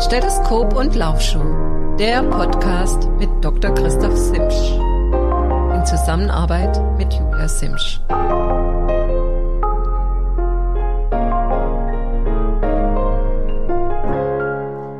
Stethoskop 0.00 0.76
und 0.76 0.94
Laufschuh, 0.94 1.96
der 1.98 2.22
Podcast 2.22 3.08
mit 3.18 3.28
Dr. 3.42 3.74
Christoph 3.74 4.16
Simsch. 4.16 4.54
In 5.74 5.84
Zusammenarbeit 5.84 6.80
mit 6.96 7.12
Julia 7.12 7.48
Simsch. 7.48 8.00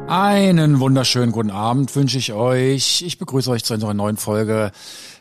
Einen 0.08 0.80
wunderschönen 0.80 1.30
guten 1.30 1.52
Abend 1.52 1.94
wünsche 1.94 2.18
ich 2.18 2.32
euch. 2.32 3.02
Ich 3.02 3.18
begrüße 3.18 3.52
euch 3.52 3.62
zu 3.62 3.74
unserer 3.74 3.94
neuen 3.94 4.16
Folge 4.16 4.72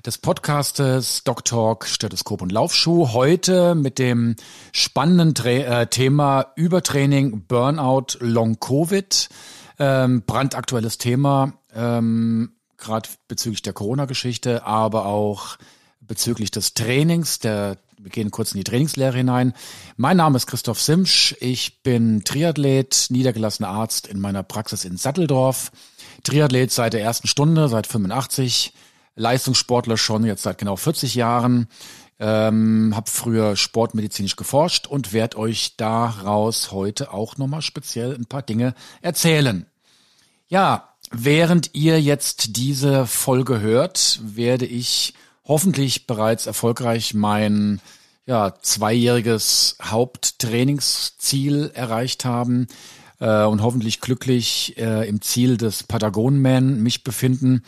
des 0.03 0.17
Podcastes 0.17 1.23
Doc 1.23 1.45
Talk 1.45 1.85
Stethoskop 1.85 2.41
und 2.41 2.51
Laufschuh. 2.51 3.09
Heute 3.13 3.75
mit 3.75 3.99
dem 3.99 4.37
spannenden 4.71 5.35
äh, 5.45 5.85
Thema 5.85 6.47
Übertraining, 6.55 7.43
Burnout, 7.47 8.17
Long 8.21 8.59
Covid. 8.59 9.29
Ähm, 9.79 10.23
brandaktuelles 10.23 10.97
Thema, 10.97 11.53
ähm, 11.73 12.53
gerade 12.77 13.09
bezüglich 13.27 13.61
der 13.61 13.73
Corona-Geschichte, 13.73 14.65
aber 14.65 15.05
auch 15.05 15.57
bezüglich 16.01 16.51
des 16.51 16.73
Trainings, 16.73 17.39
der 17.39 17.77
wir 17.99 18.11
gehen 18.11 18.31
kurz 18.31 18.51
in 18.51 18.59
die 18.59 18.63
Trainingslehre 18.63 19.17
hinein. 19.17 19.53
Mein 19.95 20.17
Name 20.17 20.37
ist 20.37 20.45
Christoph 20.47 20.79
Simsch. 20.79 21.35
Ich 21.39 21.81
bin 21.81 22.23
Triathlet, 22.23 23.07
niedergelassener 23.09 23.69
Arzt 23.69 24.07
in 24.07 24.19
meiner 24.19 24.43
Praxis 24.43 24.85
in 24.85 24.97
Satteldorf. 24.97 25.71
Triathlet 26.23 26.71
seit 26.71 26.93
der 26.93 27.01
ersten 27.01 27.27
Stunde, 27.27 27.69
seit 27.69 27.87
85. 27.87 28.73
Leistungssportler 29.15 29.97
schon 29.97 30.25
jetzt 30.25 30.43
seit 30.43 30.59
genau 30.59 30.75
40 30.75 31.15
Jahren. 31.15 31.67
Ähm, 32.19 32.93
habe 32.95 33.09
früher 33.09 33.55
sportmedizinisch 33.55 34.35
geforscht 34.35 34.87
und 34.87 35.13
werde 35.13 35.37
euch 35.37 35.75
daraus 35.77 36.71
heute 36.71 37.13
auch 37.13 37.37
nochmal 37.37 37.61
speziell 37.61 38.15
ein 38.15 38.25
paar 38.25 38.41
Dinge 38.41 38.73
erzählen. 39.01 39.67
Ja, 40.47 40.95
während 41.11 41.75
ihr 41.75 42.01
jetzt 42.01 42.57
diese 42.57 43.05
Folge 43.05 43.59
hört, 43.59 44.19
werde 44.23 44.65
ich 44.65 45.13
hoffentlich 45.43 46.07
bereits 46.07 46.47
erfolgreich 46.47 47.13
mein 47.13 47.81
ja, 48.25 48.53
zweijähriges 48.61 49.77
Haupttrainingsziel 49.81 51.71
erreicht 51.73 52.25
haben 52.25 52.67
äh, 53.19 53.43
und 53.45 53.61
hoffentlich 53.61 54.01
glücklich 54.01 54.77
äh, 54.77 55.07
im 55.07 55.21
Ziel 55.21 55.57
des 55.57 55.83
Patagonman 55.83 56.83
mich 56.83 57.03
befinden. 57.03 57.63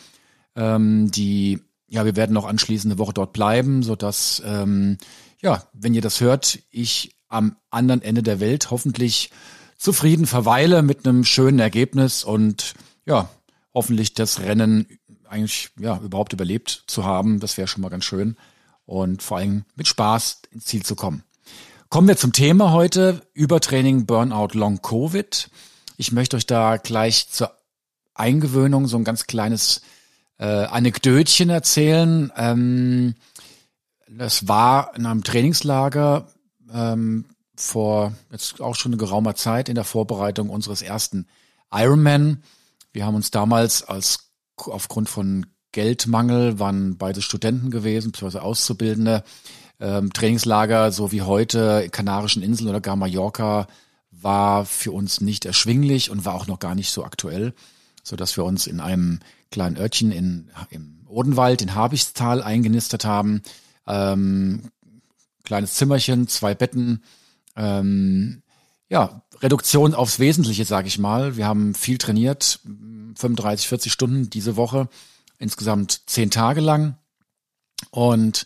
Ähm, 0.56 1.10
die, 1.12 1.62
ja, 1.90 2.06
wir 2.06 2.16
werden 2.16 2.34
noch 2.34 2.46
anschließend 2.46 2.92
eine 2.92 3.00
Woche 3.00 3.14
dort 3.14 3.34
bleiben, 3.34 3.84
so 3.84 3.96
dass 3.96 4.42
ähm, 4.46 4.98
ja, 5.42 5.64
wenn 5.74 5.94
ihr 5.94 6.02
das 6.02 6.22
hört, 6.22 6.60
ich 6.70 7.16
am 7.28 7.56
anderen 7.70 8.02
Ende 8.02 8.24
der 8.24 8.40
Welt 8.40 8.72
hoffentlich 8.72 9.32
zufrieden 9.78 10.26
verweile 10.26 10.82
mit 10.82 11.08
einem 11.08 11.24
schönen 11.24 11.60
Ergebnis 11.60 12.24
und 12.24 12.74
ja, 13.06 13.30
hoffentlich 13.74 14.14
das 14.14 14.40
Rennen 14.40 14.88
eigentlich 15.30 15.70
ja 15.80 15.98
überhaupt 16.00 16.34
überlebt 16.34 16.84
zu 16.88 17.06
haben. 17.06 17.40
Das 17.40 17.58
wäre 17.58 17.68
schon 17.68 17.82
mal 17.82 17.90
ganz 17.90 18.06
schön. 18.06 18.36
Und 18.86 19.22
vor 19.22 19.38
allem 19.38 19.66
mit 19.76 19.88
Spaß 19.88 20.42
ins 20.52 20.66
Ziel 20.66 20.84
zu 20.84 20.96
kommen. 20.96 21.24
Kommen 21.90 22.08
wir 22.08 22.18
zum 22.18 22.34
Thema 22.34 22.72
heute. 22.72 23.22
Übertraining, 23.34 24.06
Burnout, 24.06 24.50
Long 24.54 24.82
Covid. 24.82 25.50
Ich 25.98 26.12
möchte 26.12 26.36
euch 26.36 26.48
da 26.48 26.78
gleich 26.78 27.30
zur 27.30 27.52
Eingewöhnung 28.16 28.88
so 28.88 28.98
ein 28.98 29.04
ganz 29.04 29.28
kleines 29.28 29.82
äh, 30.40 30.46
Anekdötchen 30.46 31.50
erzählen. 31.50 32.32
Ähm, 32.36 33.16
das 34.10 34.48
war 34.48 34.96
in 34.96 35.06
einem 35.06 35.24
Trainingslager 35.24 36.28
ähm, 36.74 37.26
vor 37.56 38.14
jetzt 38.32 38.62
auch 38.62 38.76
schon 38.76 38.94
eine 38.94 39.00
geraumer 39.00 39.36
Zeit 39.36 39.70
in 39.70 39.76
der 39.76 39.84
Vorbereitung 39.84 40.50
unseres 40.50 40.82
ersten 40.82 41.28
Ironman. 41.72 42.44
Wir 42.92 43.06
haben 43.06 43.16
uns 43.16 43.32
damals 43.32 43.84
als 43.84 44.32
aufgrund 44.58 45.10
von 45.10 45.46
Geldmangel 45.72 46.60
waren 46.60 46.98
beide 46.98 47.22
Studenten 47.22 47.70
gewesen, 47.70 48.12
beziehungsweise 48.12 48.42
Auszubildende. 48.42 49.24
Ähm, 49.80 50.12
Trainingslager, 50.12 50.92
so 50.92 51.12
wie 51.12 51.22
heute, 51.22 51.90
Kanarischen 51.92 52.42
Inseln 52.42 52.70
oder 52.70 52.82
gar 52.82 52.96
Mallorca, 52.96 53.68
war 54.12 54.66
für 54.66 54.92
uns 54.92 55.22
nicht 55.22 55.46
erschwinglich 55.46 56.10
und 56.10 56.26
war 56.26 56.34
auch 56.34 56.48
noch 56.48 56.60
gar 56.60 56.76
nicht 56.76 56.90
so 56.90 57.04
aktuell, 57.04 57.54
so 58.10 58.16
dass 58.16 58.36
wir 58.36 58.44
uns 58.44 58.68
in 58.68 58.80
einem 58.80 59.20
kleinen 59.52 59.78
Örtchen 59.78 60.12
in, 60.12 60.50
im 60.70 61.06
Odenwald, 61.08 61.62
in 61.62 61.76
Habichtstal 61.76 62.42
eingenistet 62.42 63.06
haben. 63.06 63.42
Ähm, 63.88 64.72
kleines 65.44 65.76
Zimmerchen, 65.76 66.28
zwei 66.28 66.56
Betten. 66.56 67.04
Ähm, 67.56 68.42
ja, 68.90 69.22
Reduktion 69.42 69.94
aufs 69.94 70.20
Wesentliche, 70.20 70.66
sage 70.66 70.88
ich 70.88 70.98
mal. 70.98 71.38
Wir 71.38 71.46
haben 71.46 71.76
viel 71.76 71.98
trainiert, 71.98 72.60
35, 73.16 73.68
40 73.68 73.92
Stunden 73.92 74.30
diese 74.30 74.56
Woche, 74.56 74.90
insgesamt 75.38 76.02
zehn 76.08 76.32
Tage 76.32 76.62
lang. 76.62 76.98
Und 77.92 78.46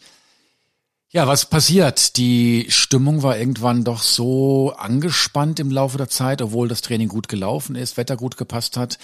ja, 1.10 1.28
was 1.28 1.46
passiert? 1.46 2.18
Die 2.18 2.66
Stimmung 2.70 3.22
war 3.22 3.38
irgendwann 3.38 3.84
doch 3.84 4.02
so 4.02 4.74
angespannt 4.76 5.60
im 5.60 5.72
Laufe 5.72 5.98
der 5.98 6.10
Zeit, 6.10 6.42
obwohl 6.42 6.68
das 6.68 6.82
Training 6.82 7.08
gut 7.08 7.28
gelaufen 7.28 7.76
ist, 7.76 7.98
Wetter 7.98 8.18
gut 8.18 8.36
gepasst 8.36 8.78
hat, 8.78 8.98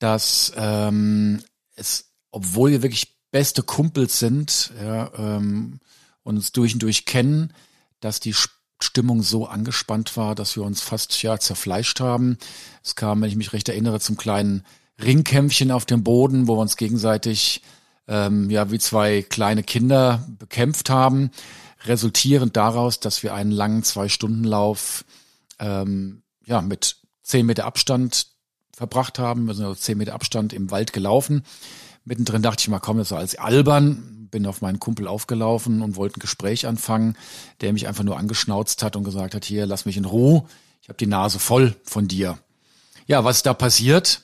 dass 0.00 0.52
ähm, 0.56 1.42
es, 1.76 2.10
obwohl 2.32 2.72
wir 2.72 2.82
wirklich 2.82 3.14
beste 3.30 3.62
Kumpels 3.62 4.18
sind 4.18 4.72
ja, 4.82 5.12
ähm, 5.16 5.78
uns 6.24 6.50
durch 6.52 6.74
und 6.74 6.82
durch 6.82 7.04
kennen, 7.04 7.52
dass 8.00 8.18
die 8.18 8.34
Stimmung 8.82 9.22
so 9.22 9.46
angespannt 9.46 10.16
war, 10.16 10.34
dass 10.34 10.56
wir 10.56 10.64
uns 10.64 10.80
fast 10.80 11.22
ja 11.22 11.38
zerfleischt 11.38 12.00
haben. 12.00 12.38
Es 12.82 12.96
kam, 12.96 13.20
wenn 13.20 13.28
ich 13.28 13.36
mich 13.36 13.52
recht 13.52 13.68
erinnere, 13.68 14.00
zum 14.00 14.16
kleinen 14.16 14.64
Ringkämpfchen 15.00 15.70
auf 15.70 15.86
dem 15.86 16.02
Boden, 16.02 16.48
wo 16.48 16.56
wir 16.56 16.62
uns 16.62 16.76
gegenseitig 16.76 17.62
ähm, 18.08 18.50
ja 18.50 18.70
wie 18.70 18.78
zwei 18.78 19.22
kleine 19.22 19.62
Kinder 19.62 20.26
bekämpft 20.38 20.90
haben, 20.90 21.30
resultierend 21.84 22.56
daraus, 22.56 23.00
dass 23.00 23.22
wir 23.22 23.34
einen 23.34 23.52
langen 23.52 23.82
Zwei-Stunden-Lauf 23.82 25.04
ähm, 25.58 26.22
ja 26.44 26.62
mit 26.62 26.96
zehn 27.22 27.46
Meter 27.46 27.66
Abstand 27.66 28.26
verbracht 28.76 29.18
haben. 29.18 29.46
Wir 29.46 29.54
sind 29.54 29.64
also 29.64 29.80
zehn 29.80 29.98
Meter 29.98 30.14
Abstand 30.14 30.52
im 30.52 30.70
Wald 30.70 30.92
gelaufen. 30.92 31.44
Mittendrin 32.04 32.42
dachte 32.42 32.62
ich 32.62 32.68
mal, 32.68 32.78
komm, 32.78 32.98
das 32.98 33.10
war 33.10 33.18
als 33.18 33.36
albern. 33.36 34.28
Bin 34.30 34.46
auf 34.46 34.62
meinen 34.62 34.80
Kumpel 34.80 35.08
aufgelaufen 35.08 35.82
und 35.82 35.96
wollte 35.96 36.18
ein 36.18 36.20
Gespräch 36.20 36.66
anfangen, 36.66 37.16
der 37.60 37.72
mich 37.72 37.88
einfach 37.88 38.04
nur 38.04 38.16
angeschnauzt 38.16 38.82
hat 38.82 38.96
und 38.96 39.04
gesagt 39.04 39.34
hat, 39.34 39.44
hier, 39.44 39.66
lass 39.66 39.86
mich 39.86 39.96
in 39.96 40.04
Ruhe. 40.04 40.44
Ich 40.82 40.88
habe 40.88 40.96
die 40.96 41.06
Nase 41.06 41.38
voll 41.38 41.76
von 41.82 42.08
dir. 42.08 42.38
Ja, 43.06 43.24
was 43.24 43.42
da 43.42 43.54
passiert? 43.54 44.22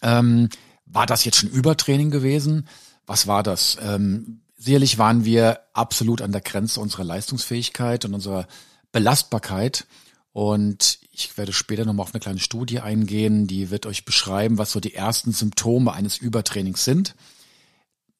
Ähm, 0.00 0.48
war 0.86 1.06
das 1.06 1.24
jetzt 1.24 1.38
schon 1.38 1.50
Übertraining 1.50 2.10
gewesen? 2.10 2.68
Was 3.06 3.26
war 3.26 3.42
das? 3.42 3.76
Ähm, 3.82 4.42
sicherlich 4.56 4.98
waren 4.98 5.24
wir 5.24 5.60
absolut 5.72 6.22
an 6.22 6.32
der 6.32 6.40
Grenze 6.40 6.80
unserer 6.80 7.04
Leistungsfähigkeit 7.04 8.04
und 8.04 8.14
unserer 8.14 8.46
Belastbarkeit. 8.92 9.86
Und 10.32 11.00
ich 11.20 11.38
werde 11.38 11.52
später 11.52 11.84
nochmal 11.84 12.04
auf 12.04 12.14
eine 12.14 12.20
kleine 12.20 12.38
Studie 12.38 12.80
eingehen, 12.80 13.46
die 13.46 13.70
wird 13.70 13.86
euch 13.86 14.04
beschreiben, 14.04 14.58
was 14.58 14.72
so 14.72 14.80
die 14.80 14.94
ersten 14.94 15.32
Symptome 15.32 15.92
eines 15.92 16.18
Übertrainings 16.18 16.84
sind. 16.84 17.14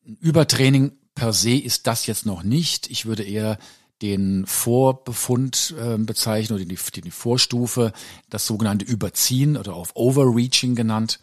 Übertraining 0.05 0.93
per 1.15 1.33
se 1.33 1.57
ist 1.57 1.87
das 1.87 2.07
jetzt 2.07 2.27
noch 2.27 2.43
nicht. 2.43 2.91
Ich 2.91 3.07
würde 3.07 3.23
eher 3.23 3.59
den 4.03 4.47
Vorbefund 4.47 5.75
äh, 5.79 5.99
bezeichnen 5.99 6.57
oder 6.57 6.65
die, 6.65 7.01
die, 7.03 7.11
Vorstufe, 7.11 7.93
das 8.31 8.47
sogenannte 8.47 8.85
Überziehen 8.85 9.57
oder 9.57 9.75
auch 9.75 9.89
Overreaching 9.95 10.75
genannt. 10.75 11.21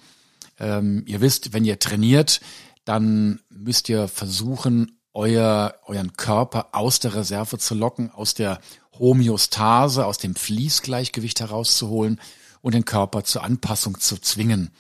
Ähm, 0.59 1.03
ihr 1.07 1.21
wisst, 1.21 1.53
wenn 1.53 1.65
ihr 1.65 1.79
trainiert, 1.79 2.41
dann 2.85 3.41
müsst 3.49 3.89
ihr 3.89 4.07
versuchen, 4.07 4.97
euer, 5.13 5.73
euren 5.85 6.13
Körper 6.13 6.69
aus 6.73 6.99
der 6.99 7.15
Reserve 7.15 7.57
zu 7.57 7.73
locken, 7.73 8.11
aus 8.11 8.35
der 8.35 8.59
Homöostase, 8.99 10.05
aus 10.05 10.17
dem 10.17 10.35
Fließgleichgewicht 10.35 11.39
herauszuholen 11.39 12.19
und 12.61 12.73
den 12.73 12.85
Körper 12.85 13.23
zur 13.23 13.43
Anpassung 13.43 13.99
zu 13.99 14.17
zwingen. 14.17 14.71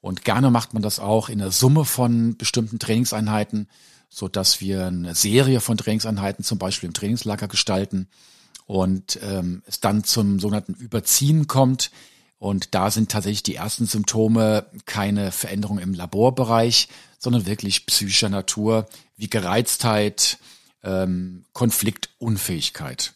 Und 0.00 0.24
gerne 0.24 0.50
macht 0.50 0.74
man 0.74 0.82
das 0.82 0.98
auch 0.98 1.28
in 1.28 1.38
der 1.38 1.50
Summe 1.50 1.84
von 1.84 2.36
bestimmten 2.36 2.78
Trainingseinheiten, 2.78 3.68
so 4.08 4.28
dass 4.28 4.60
wir 4.60 4.86
eine 4.86 5.14
Serie 5.14 5.60
von 5.60 5.76
Trainingseinheiten 5.76 6.44
zum 6.44 6.58
Beispiel 6.58 6.88
im 6.88 6.94
Trainingslager 6.94 7.48
gestalten 7.48 8.08
und 8.66 9.18
ähm, 9.22 9.62
es 9.66 9.80
dann 9.80 10.04
zum 10.04 10.40
sogenannten 10.40 10.74
Überziehen 10.74 11.46
kommt, 11.46 11.90
und 12.40 12.74
da 12.74 12.90
sind 12.90 13.10
tatsächlich 13.10 13.42
die 13.42 13.56
ersten 13.56 13.84
Symptome 13.84 14.64
keine 14.86 15.30
Veränderung 15.30 15.78
im 15.78 15.92
Laborbereich, 15.92 16.88
sondern 17.18 17.44
wirklich 17.44 17.84
psychischer 17.84 18.30
Natur 18.30 18.88
wie 19.18 19.28
Gereiztheit, 19.28 20.38
ähm, 20.82 21.44
Konfliktunfähigkeit. 21.52 23.12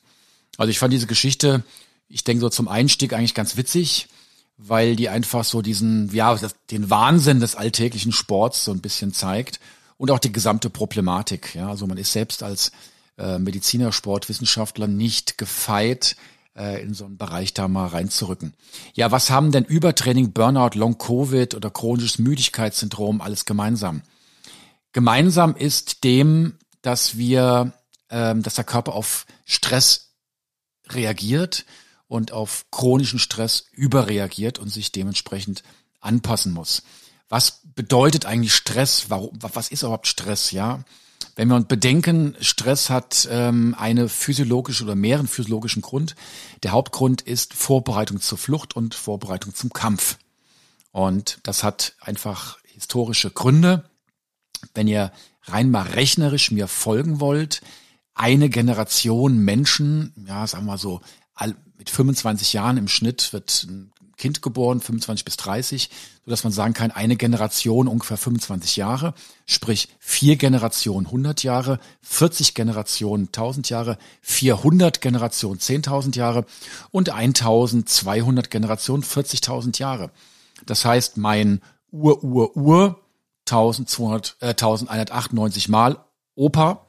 Also 0.58 0.70
ich 0.70 0.78
fand 0.78 0.92
diese 0.92 1.06
Geschichte, 1.06 1.64
ich 2.08 2.24
denke 2.24 2.40
so 2.40 2.48
zum 2.48 2.68
Einstieg 2.68 3.12
eigentlich 3.12 3.34
ganz 3.34 3.56
witzig, 3.56 4.08
weil 4.56 4.96
die 4.96 5.08
einfach 5.08 5.44
so 5.44 5.62
diesen, 5.62 6.12
ja, 6.14 6.38
den 6.70 6.90
Wahnsinn 6.90 7.40
des 7.40 7.56
alltäglichen 7.56 8.12
Sports 8.12 8.64
so 8.64 8.72
ein 8.72 8.80
bisschen 8.80 9.12
zeigt 9.12 9.58
und 9.96 10.10
auch 10.10 10.18
die 10.18 10.32
gesamte 10.32 10.70
Problematik. 10.70 11.54
Ja, 11.54 11.68
also 11.68 11.86
man 11.86 11.98
ist 11.98 12.12
selbst 12.12 12.42
als 12.42 12.72
äh, 13.18 13.38
Mediziner, 13.38 13.92
Sportwissenschaftler 13.92 14.86
nicht 14.86 15.38
gefeit, 15.38 16.16
äh, 16.56 16.82
in 16.82 16.94
so 16.94 17.04
einen 17.04 17.16
Bereich 17.16 17.54
da 17.54 17.68
mal 17.68 17.86
reinzurücken. 17.86 18.54
Ja, 18.94 19.10
was 19.10 19.30
haben 19.30 19.52
denn 19.52 19.64
Übertraining, 19.64 20.32
Burnout, 20.32 20.78
Long-Covid 20.78 21.54
oder 21.54 21.70
chronisches 21.70 22.18
Müdigkeitssyndrom 22.18 23.20
alles 23.20 23.44
gemeinsam? 23.44 24.02
Gemeinsam 24.92 25.56
ist 25.56 26.04
dem, 26.04 26.54
dass 26.82 27.16
wir, 27.16 27.72
ähm, 28.10 28.42
dass 28.42 28.54
der 28.54 28.64
Körper 28.64 28.94
auf 28.94 29.26
Stress 29.44 30.03
reagiert 30.88 31.64
und 32.08 32.32
auf 32.32 32.66
chronischen 32.70 33.18
Stress 33.18 33.66
überreagiert 33.72 34.58
und 34.58 34.68
sich 34.68 34.92
dementsprechend 34.92 35.62
anpassen 36.00 36.52
muss. 36.52 36.82
Was 37.28 37.62
bedeutet 37.74 38.26
eigentlich 38.26 38.54
Stress? 38.54 39.06
Warum, 39.08 39.30
was 39.40 39.68
ist 39.68 39.82
überhaupt 39.82 40.06
Stress? 40.06 40.50
Ja, 40.50 40.84
wenn 41.36 41.48
wir 41.48 41.56
uns 41.56 41.66
bedenken, 41.66 42.36
Stress 42.40 42.90
hat 42.90 43.26
ähm, 43.30 43.74
eine 43.78 44.08
physiologische 44.08 44.84
oder 44.84 44.94
mehreren 44.94 45.26
physiologischen 45.26 45.82
Grund. 45.82 46.14
Der 46.62 46.70
Hauptgrund 46.70 47.22
ist 47.22 47.54
Vorbereitung 47.54 48.20
zur 48.20 48.38
Flucht 48.38 48.76
und 48.76 48.94
Vorbereitung 48.94 49.54
zum 49.54 49.72
Kampf. 49.72 50.18
Und 50.92 51.40
das 51.42 51.64
hat 51.64 51.94
einfach 52.00 52.58
historische 52.66 53.30
Gründe. 53.30 53.90
Wenn 54.74 54.86
ihr 54.86 55.12
rein 55.42 55.70
mal 55.70 55.82
rechnerisch 55.82 56.52
mir 56.52 56.68
folgen 56.68 57.18
wollt, 57.18 57.62
eine 58.14 58.48
Generation 58.48 59.38
Menschen, 59.38 60.12
ja, 60.26 60.46
sagen 60.46 60.66
wir 60.66 60.78
so, 60.78 61.00
mit 61.76 61.90
25 61.90 62.52
Jahren 62.52 62.76
im 62.76 62.88
Schnitt 62.88 63.32
wird 63.32 63.66
ein 63.68 63.92
Kind 64.16 64.42
geboren, 64.42 64.80
25 64.80 65.24
bis 65.24 65.36
30, 65.36 65.90
so 66.24 66.30
dass 66.30 66.44
man 66.44 66.52
sagen 66.52 66.72
kann, 66.72 66.92
eine 66.92 67.16
Generation 67.16 67.88
ungefähr 67.88 68.16
25 68.16 68.76
Jahre, 68.76 69.12
sprich 69.44 69.88
vier 69.98 70.36
Generationen 70.36 71.06
100 71.06 71.42
Jahre, 71.42 71.80
40 72.02 72.54
Generationen 72.54 73.26
1000 73.26 73.68
Jahre, 73.70 73.98
400 74.22 75.00
Generationen 75.00 75.58
10.000 75.58 76.16
Jahre 76.16 76.46
und 76.92 77.10
1200 77.10 78.50
Generationen 78.50 79.02
40.000 79.02 79.78
Jahre. 79.78 80.10
Das 80.64 80.84
heißt, 80.84 81.16
mein 81.16 81.60
Ur-Ur-Ur 81.90 83.00
1200, 83.46 84.36
äh, 84.40 84.46
1198 84.54 85.68
Mal 85.68 85.98
Opa 86.36 86.83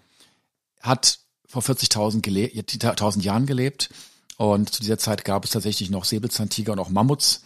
hat 0.86 1.20
vor 1.48 1.62
40.000 1.62 2.22
gele 2.22 2.52
1000 2.54 3.24
Jahren 3.24 3.46
gelebt 3.46 3.90
und 4.38 4.74
zu 4.74 4.82
dieser 4.82 4.98
Zeit 4.98 5.26
gab 5.26 5.46
es 5.46 5.52
tatsächlich 5.52 5.90
noch 5.90 6.06
Säbelzahntiger 6.06 6.74
und 6.74 6.80
auch 6.80 6.90
Mammuts. 6.90 7.44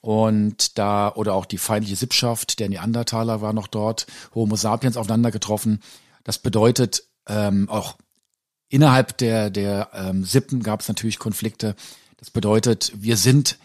Und 0.00 0.78
da, 0.78 1.12
oder 1.14 1.34
auch 1.34 1.46
die 1.46 1.58
feindliche 1.58 1.94
Sippschaft, 1.94 2.58
der 2.58 2.68
Neandertaler 2.68 3.40
war 3.40 3.52
noch 3.52 3.68
dort, 3.68 4.06
Homo 4.34 4.56
sapiens 4.56 4.96
aufeinander 4.96 5.30
getroffen. 5.30 5.80
Das 6.24 6.38
bedeutet, 6.38 7.04
ähm, 7.28 7.68
auch 7.68 7.96
innerhalb 8.68 9.16
der, 9.18 9.50
der 9.50 9.90
ähm, 9.94 10.24
Sippen 10.24 10.64
gab 10.64 10.80
es 10.80 10.88
natürlich 10.88 11.20
Konflikte. 11.20 11.76
Das 12.16 12.30
bedeutet, 12.30 12.92
wir 12.96 13.16
sind 13.16 13.58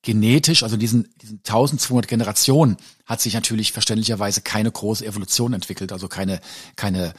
genetisch, 0.00 0.62
also 0.62 0.78
diesen, 0.78 1.12
diesen 1.20 1.38
1200 1.38 2.08
Generationen, 2.08 2.78
hat 3.04 3.20
sich 3.20 3.34
natürlich 3.34 3.72
verständlicherweise 3.72 4.40
keine 4.40 4.70
große 4.72 5.04
Evolution 5.04 5.52
entwickelt, 5.52 5.92
also 5.92 6.08
keine, 6.08 6.40
keine 6.76 7.12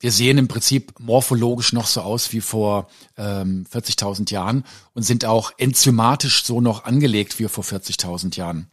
wir 0.00 0.10
sehen 0.10 0.38
im 0.38 0.48
Prinzip 0.48 0.98
morphologisch 0.98 1.74
noch 1.74 1.86
so 1.86 2.00
aus 2.00 2.32
wie 2.32 2.40
vor 2.40 2.88
ähm, 3.18 3.66
40.000 3.70 4.32
Jahren 4.32 4.64
und 4.94 5.02
sind 5.02 5.26
auch 5.26 5.52
enzymatisch 5.58 6.42
so 6.42 6.62
noch 6.62 6.84
angelegt 6.84 7.38
wie 7.38 7.46
vor 7.48 7.62
40.000 7.62 8.36
Jahren. 8.36 8.70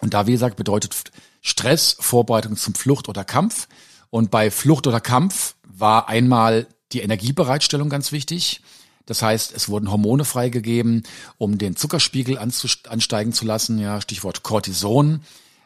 Und 0.00 0.14
da, 0.14 0.26
wie 0.26 0.32
gesagt, 0.32 0.56
bedeutet 0.56 1.10
Stress 1.40 1.96
Vorbereitung 1.98 2.56
zum 2.56 2.74
Flucht 2.74 3.08
oder 3.08 3.24
Kampf. 3.24 3.66
Und 4.10 4.30
bei 4.30 4.52
Flucht 4.52 4.86
oder 4.86 5.00
Kampf 5.00 5.56
war 5.64 6.08
einmal 6.08 6.68
die 6.92 7.00
Energiebereitstellung 7.00 7.88
ganz 7.88 8.12
wichtig. 8.12 8.62
Das 9.04 9.22
heißt, 9.22 9.52
es 9.54 9.68
wurden 9.68 9.90
Hormone 9.90 10.24
freigegeben, 10.24 11.02
um 11.38 11.58
den 11.58 11.74
Zuckerspiegel 11.74 12.38
ansteigen 12.38 13.32
zu 13.32 13.44
lassen. 13.44 13.78
Ja, 13.78 14.00
Stichwort 14.00 14.44
Cortison. 14.44 15.22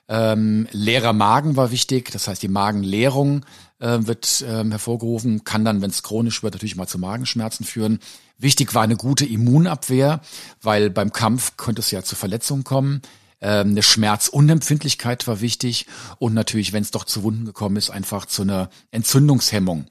Ähm, 0.08 0.68
leerer 0.72 1.12
Magen 1.12 1.56
war 1.56 1.70
wichtig, 1.70 2.10
das 2.10 2.26
heißt 2.26 2.42
die 2.42 2.48
Magenleerung 2.48 3.44
äh, 3.80 4.06
wird 4.06 4.44
ähm, 4.46 4.70
hervorgerufen, 4.70 5.44
kann 5.44 5.64
dann, 5.64 5.82
wenn 5.82 5.90
es 5.90 6.02
chronisch 6.02 6.42
wird, 6.42 6.54
natürlich 6.54 6.76
mal 6.76 6.86
zu 6.86 6.98
Magenschmerzen 6.98 7.64
führen. 7.64 7.98
Wichtig 8.38 8.74
war 8.74 8.82
eine 8.82 8.96
gute 8.96 9.26
Immunabwehr, 9.26 10.20
weil 10.62 10.90
beim 10.90 11.12
Kampf 11.12 11.56
könnte 11.56 11.80
es 11.80 11.90
ja 11.90 12.02
zu 12.02 12.14
Verletzungen 12.14 12.64
kommen. 12.64 13.02
Ähm, 13.40 13.70
eine 13.70 13.82
Schmerzunempfindlichkeit 13.82 15.26
war 15.26 15.40
wichtig 15.40 15.86
und 16.18 16.34
natürlich, 16.34 16.72
wenn 16.72 16.82
es 16.82 16.90
doch 16.90 17.04
zu 17.04 17.22
Wunden 17.22 17.44
gekommen 17.44 17.76
ist, 17.76 17.90
einfach 17.90 18.26
zu 18.26 18.42
einer 18.42 18.70
Entzündungshemmung. 18.90 19.86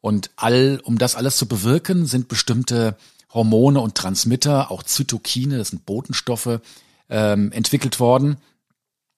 Und 0.00 0.30
all, 0.36 0.80
um 0.84 0.98
das 0.98 1.14
alles 1.14 1.36
zu 1.36 1.46
bewirken, 1.46 2.06
sind 2.06 2.28
bestimmte 2.28 2.96
Hormone 3.32 3.80
und 3.80 3.94
Transmitter, 3.94 4.70
auch 4.70 4.82
Zytokine, 4.82 5.58
das 5.58 5.68
sind 5.68 5.86
Botenstoffe, 5.86 6.60
ähm, 7.08 7.52
entwickelt 7.52 8.00
worden 8.00 8.38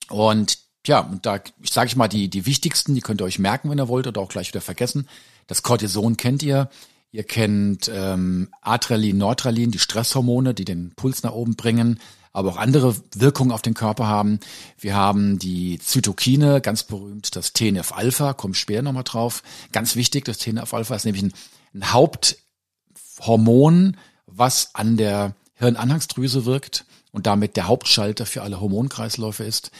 und 0.09 0.59
ja, 0.87 1.01
und 1.01 1.27
da 1.27 1.41
sage 1.63 1.89
ich 1.89 1.97
mal 1.97 2.09
die, 2.09 2.29
die 2.29 2.47
wichtigsten, 2.47 2.95
die 2.95 3.01
könnt 3.01 3.21
ihr 3.21 3.25
euch 3.25 3.39
merken, 3.39 3.71
wenn 3.71 3.79
ihr 3.79 3.89
wollt, 3.89 4.07
oder 4.07 4.21
auch 4.21 4.29
gleich 4.29 4.49
wieder 4.49 4.61
vergessen. 4.61 5.09
Das 5.47 5.63
Cortison 5.63 6.17
kennt 6.17 6.43
ihr. 6.43 6.69
Ihr 7.13 7.25
kennt 7.25 7.91
ähm, 7.95 8.49
Adrenalin, 8.63 9.19
Nortralin, 9.19 9.71
die 9.71 9.79
Stresshormone, 9.79 10.55
die 10.55 10.65
den 10.65 10.93
Puls 10.97 11.23
nach 11.23 11.33
oben 11.33 11.57
bringen, 11.57 12.01
aber 12.33 12.53
auch 12.53 12.57
andere 12.57 12.97
Wirkungen 13.15 13.53
auf 13.53 13.61
den 13.61 13.75
Körper 13.75 14.07
haben. 14.07 14.41
Wir 14.79 14.97
haben 14.97 15.39
die 15.39 15.79
Zytokine, 15.79 16.63
ganz 16.63 16.85
berühmt, 16.85 17.37
das 17.37 17.53
TNF-Alpha, 17.53 18.33
kommt 18.33 18.57
später 18.57 18.81
nochmal 18.81 19.05
drauf. 19.05 19.43
Ganz 19.73 19.95
wichtig, 19.95 20.25
das 20.25 20.39
TNF-Alpha 20.39 20.97
ist 20.97 21.05
nämlich 21.05 21.25
ein, 21.25 21.35
ein 21.75 21.93
Haupthormon, 21.93 23.99
was 24.27 24.75
an 24.75 24.97
der 24.97 25.35
Hirnanhangsdrüse 25.57 26.47
wirkt 26.47 26.87
und 27.13 27.27
damit 27.27 27.57
der 27.57 27.69
Hauptschalter 27.69 28.25
für 28.25 28.41
alle 28.41 28.59
Hormonkreisläufe 28.59 29.45
ist. 29.45 29.71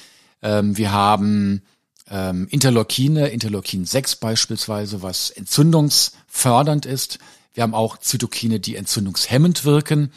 Ähm, 0.43 0.77
wir 0.77 0.93
haben 0.93 1.63
ähm, 2.11 2.47
Interleukine, 2.51 3.29
Interleukin 3.29 3.85
6 3.85 4.17
beispielsweise, 4.17 5.03
was 5.03 5.31
entzündungsfördernd 5.31 6.87
ist. 6.87 7.19
Wir 7.55 7.63
haben 7.63 7.75
auch 7.75 7.99
Zytokine, 7.99 8.61
die 8.61 8.77
entzündungshemmend 8.77 9.65
wirken. 9.65 10.13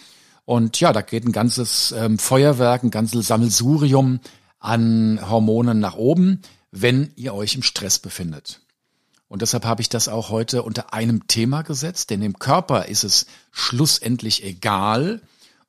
Und 0.45 0.79
ja, 0.79 0.93
da 0.93 1.01
geht 1.01 1.25
ein 1.25 1.31
ganzes 1.31 1.91
ähm, 1.91 2.19
Feuerwerk, 2.19 2.83
ein 2.83 2.91
ganzes 2.91 3.27
Sammelsurium 3.27 4.19
an 4.59 5.19
Hormonen 5.29 5.79
nach 5.79 5.95
oben, 5.95 6.41
wenn 6.71 7.11
ihr 7.15 7.33
euch 7.33 7.55
im 7.55 7.63
Stress 7.63 7.99
befindet. 7.99 8.61
Und 9.27 9.41
deshalb 9.41 9.65
habe 9.65 9.81
ich 9.81 9.89
das 9.89 10.07
auch 10.07 10.29
heute 10.29 10.63
unter 10.63 10.93
einem 10.93 11.27
Thema 11.27 11.63
gesetzt, 11.63 12.09
denn 12.09 12.21
im 12.21 12.37
Körper 12.37 12.85
ist 12.85 13.03
es 13.03 13.25
schlussendlich 13.51 14.43
egal, 14.43 15.21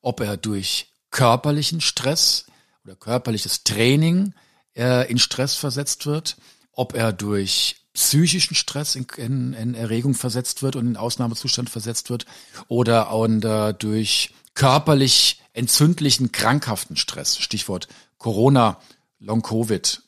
ob 0.03 0.21
er 0.21 0.37
durch 0.37 0.93
körperlichen 1.11 1.81
Stress 1.81 2.47
oder 2.85 2.97
körperliches 2.97 3.65
Training 3.65 4.35
äh, 4.77 5.11
in 5.11 5.19
Stress 5.19 5.55
versetzt 5.55 6.07
wird, 6.07 6.37
ob 6.73 6.95
er 6.95 7.13
durch 7.13 7.77
psychischen 7.95 8.55
Stress 8.55 8.95
in, 8.95 9.07
in, 9.17 9.53
in 9.55 9.75
Erregung 9.75 10.15
versetzt 10.15 10.63
wird 10.63 10.77
und 10.77 10.87
in 10.87 10.97
Ausnahmezustand 10.97 11.71
versetzt 11.71 12.11
wird 12.11 12.27
oder 12.69 13.11
und, 13.13 13.41
durch 13.79 14.35
körperlich 14.55 15.41
entzündlichen, 15.55 16.31
krankhaften 16.33 16.97
Stress. 16.97 17.39
Stichwort 17.39 17.89
Corona, 18.19 18.79
Long 19.19 19.43
Covid. 19.43 20.03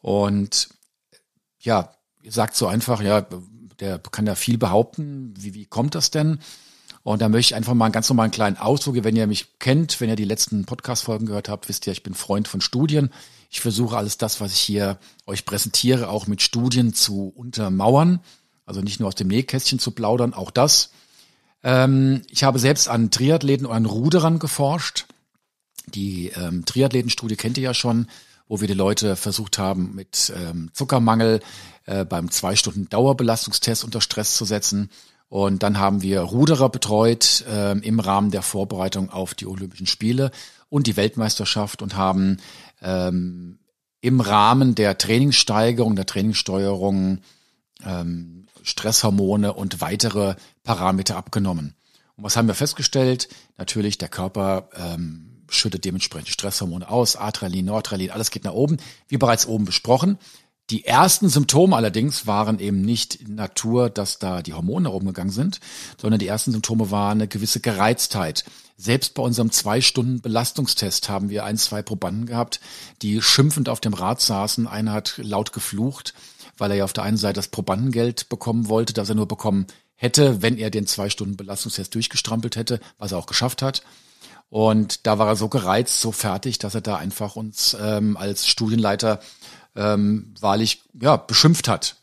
Und 0.00 0.68
ja, 1.60 1.92
ihr 2.22 2.32
sagt 2.32 2.56
so 2.56 2.66
einfach, 2.66 3.02
ja, 3.02 3.26
der 3.80 3.98
kann 3.98 4.26
ja 4.26 4.34
viel 4.34 4.58
behaupten. 4.58 5.34
Wie, 5.36 5.54
wie 5.54 5.66
kommt 5.66 5.94
das 5.94 6.10
denn? 6.10 6.38
Und 7.02 7.20
da 7.20 7.28
möchte 7.28 7.52
ich 7.52 7.56
einfach 7.56 7.74
mal 7.74 7.86
einen 7.86 7.92
ganz 7.92 8.08
normalen 8.08 8.30
kleinen 8.30 8.56
Ausdruck, 8.56 8.96
wenn 9.02 9.16
ihr 9.16 9.26
mich 9.26 9.58
kennt, 9.58 10.00
wenn 10.00 10.08
ihr 10.08 10.16
die 10.16 10.24
letzten 10.24 10.64
Podcast-Folgen 10.64 11.26
gehört 11.26 11.48
habt, 11.48 11.68
wisst 11.68 11.86
ihr, 11.86 11.92
ich 11.92 12.02
bin 12.02 12.14
Freund 12.14 12.46
von 12.46 12.60
Studien. 12.60 13.10
Ich 13.50 13.60
versuche 13.60 13.96
alles 13.96 14.18
das, 14.18 14.40
was 14.40 14.52
ich 14.52 14.60
hier 14.60 14.98
euch 15.26 15.44
präsentiere, 15.44 16.08
auch 16.08 16.26
mit 16.26 16.42
Studien 16.42 16.94
zu 16.94 17.32
untermauern. 17.34 18.20
Also 18.64 18.80
nicht 18.80 19.00
nur 19.00 19.08
aus 19.08 19.16
dem 19.16 19.28
Nähkästchen 19.28 19.78
zu 19.78 19.90
plaudern, 19.90 20.32
auch 20.32 20.50
das. 20.50 20.90
Ähm, 21.64 22.22
ich 22.28 22.44
habe 22.44 22.58
selbst 22.58 22.88
an 22.88 23.10
Triathleten 23.10 23.66
und 23.66 23.74
an 23.74 23.86
Ruderern 23.86 24.38
geforscht. 24.38 25.06
Die 25.86 26.28
ähm, 26.28 26.64
Triathletenstudie 26.64 27.36
kennt 27.36 27.58
ihr 27.58 27.64
ja 27.64 27.74
schon, 27.74 28.06
wo 28.48 28.60
wir 28.60 28.68
die 28.68 28.74
Leute 28.74 29.16
versucht 29.16 29.58
haben, 29.58 29.94
mit 29.94 30.32
ähm, 30.36 30.70
Zuckermangel 30.72 31.40
äh, 31.86 32.04
beim 32.04 32.30
zwei 32.30 32.54
Stunden 32.54 32.88
Dauerbelastungstest 32.88 33.84
unter 33.84 34.00
Stress 34.00 34.36
zu 34.36 34.44
setzen. 34.44 34.90
Und 35.32 35.62
dann 35.62 35.78
haben 35.78 36.02
wir 36.02 36.20
Ruderer 36.20 36.68
betreut 36.68 37.46
äh, 37.48 37.72
im 37.72 38.00
Rahmen 38.00 38.30
der 38.30 38.42
Vorbereitung 38.42 39.08
auf 39.08 39.32
die 39.32 39.46
Olympischen 39.46 39.86
Spiele 39.86 40.30
und 40.68 40.86
die 40.86 40.98
Weltmeisterschaft 40.98 41.80
und 41.80 41.96
haben 41.96 42.36
ähm, 42.82 43.58
im 44.02 44.20
Rahmen 44.20 44.74
der 44.74 44.98
Trainingssteigerung, 44.98 45.96
der 45.96 46.04
Trainingssteuerung 46.04 47.20
ähm, 47.82 48.46
Stresshormone 48.62 49.54
und 49.54 49.80
weitere 49.80 50.34
Parameter 50.64 51.16
abgenommen. 51.16 51.76
Und 52.16 52.24
was 52.24 52.36
haben 52.36 52.46
wir 52.46 52.54
festgestellt? 52.54 53.30
Natürlich, 53.56 53.96
der 53.96 54.10
Körper 54.10 54.68
ähm, 54.76 55.44
schüttet 55.48 55.86
dementsprechend 55.86 56.28
Stresshormone 56.28 56.90
aus, 56.90 57.16
Adrenalin, 57.16 57.64
Nordrelin, 57.64 58.10
alles 58.10 58.32
geht 58.32 58.44
nach 58.44 58.52
oben, 58.52 58.76
wie 59.08 59.16
bereits 59.16 59.46
oben 59.46 59.64
besprochen. 59.64 60.18
Die 60.72 60.86
ersten 60.86 61.28
Symptome 61.28 61.76
allerdings 61.76 62.26
waren 62.26 62.58
eben 62.58 62.80
nicht 62.80 63.28
Natur, 63.28 63.90
dass 63.90 64.18
da 64.18 64.40
die 64.40 64.54
Hormone 64.54 64.84
nach 64.84 64.92
oben 64.92 65.08
gegangen 65.08 65.28
sind, 65.28 65.60
sondern 66.00 66.18
die 66.18 66.26
ersten 66.26 66.50
Symptome 66.50 66.90
waren 66.90 67.18
eine 67.18 67.28
gewisse 67.28 67.60
Gereiztheit. 67.60 68.44
Selbst 68.78 69.12
bei 69.12 69.22
unserem 69.22 69.50
zwei 69.50 69.82
Stunden 69.82 70.22
Belastungstest 70.22 71.10
haben 71.10 71.28
wir 71.28 71.44
ein, 71.44 71.58
zwei 71.58 71.82
Probanden 71.82 72.24
gehabt, 72.24 72.58
die 73.02 73.20
schimpfend 73.20 73.68
auf 73.68 73.80
dem 73.80 73.92
Rad 73.92 74.22
saßen. 74.22 74.66
Einer 74.66 74.92
hat 74.92 75.18
laut 75.18 75.52
geflucht, 75.52 76.14
weil 76.56 76.70
er 76.70 76.78
ja 76.78 76.84
auf 76.84 76.94
der 76.94 77.04
einen 77.04 77.18
Seite 77.18 77.34
das 77.34 77.48
Probandengeld 77.48 78.30
bekommen 78.30 78.70
wollte, 78.70 78.94
das 78.94 79.10
er 79.10 79.14
nur 79.14 79.28
bekommen 79.28 79.66
hätte, 79.94 80.40
wenn 80.40 80.56
er 80.56 80.70
den 80.70 80.86
zwei 80.86 81.10
Stunden 81.10 81.36
Belastungstest 81.36 81.94
durchgestrampelt 81.94 82.56
hätte, 82.56 82.80
was 82.96 83.12
er 83.12 83.18
auch 83.18 83.26
geschafft 83.26 83.60
hat. 83.60 83.82
Und 84.48 85.06
da 85.06 85.18
war 85.18 85.28
er 85.28 85.36
so 85.36 85.48
gereizt, 85.48 86.00
so 86.00 86.12
fertig, 86.12 86.58
dass 86.58 86.74
er 86.74 86.82
da 86.82 86.96
einfach 86.96 87.36
uns 87.36 87.76
ähm, 87.78 88.16
als 88.16 88.46
Studienleiter 88.46 89.20
ähm, 89.76 90.34
wahrlich 90.40 90.82
ja, 91.00 91.16
beschimpft 91.16 91.68
hat. 91.68 91.96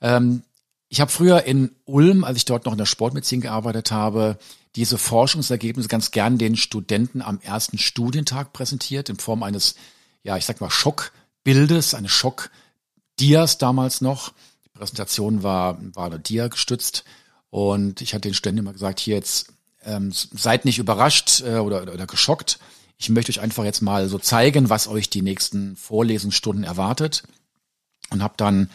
Ähm, 0.00 0.42
ich 0.88 1.00
habe 1.00 1.10
früher 1.10 1.44
in 1.44 1.70
Ulm, 1.84 2.24
als 2.24 2.38
ich 2.38 2.44
dort 2.44 2.64
noch 2.64 2.72
in 2.72 2.78
der 2.78 2.86
Sportmedizin 2.86 3.40
gearbeitet 3.40 3.90
habe, 3.90 4.38
diese 4.76 4.98
Forschungsergebnisse 4.98 5.88
ganz 5.88 6.10
gern 6.10 6.38
den 6.38 6.56
Studenten 6.56 7.22
am 7.22 7.40
ersten 7.40 7.78
Studientag 7.78 8.52
präsentiert, 8.52 9.08
in 9.08 9.18
Form 9.18 9.42
eines, 9.42 9.74
ja, 10.22 10.36
ich 10.36 10.44
sag 10.44 10.60
mal, 10.60 10.70
Schockbildes, 10.70 11.94
eine 11.94 12.08
Schockdias 12.08 13.58
damals 13.58 14.00
noch. 14.00 14.32
Die 14.64 14.68
Präsentation 14.68 15.42
war, 15.42 15.78
war 15.94 16.06
eine 16.06 16.20
Dia 16.20 16.48
gestützt. 16.48 17.04
Und 17.50 18.02
ich 18.02 18.12
hatte 18.12 18.28
den 18.28 18.34
Studenten 18.34 18.66
immer 18.66 18.74
gesagt, 18.74 19.00
hier 19.00 19.16
jetzt 19.16 19.52
ähm, 19.82 20.12
seid 20.12 20.64
nicht 20.66 20.78
überrascht 20.78 21.40
äh, 21.40 21.58
oder, 21.58 21.82
oder 21.82 22.06
geschockt, 22.06 22.58
ich 22.98 23.08
möchte 23.10 23.30
euch 23.30 23.40
einfach 23.40 23.64
jetzt 23.64 23.82
mal 23.82 24.08
so 24.08 24.18
zeigen, 24.18 24.70
was 24.70 24.88
euch 24.88 25.10
die 25.10 25.22
nächsten 25.22 25.76
Vorlesungsstunden 25.76 26.64
erwartet 26.64 27.24
und 28.10 28.22
habe 28.22 28.34
dann 28.36 28.70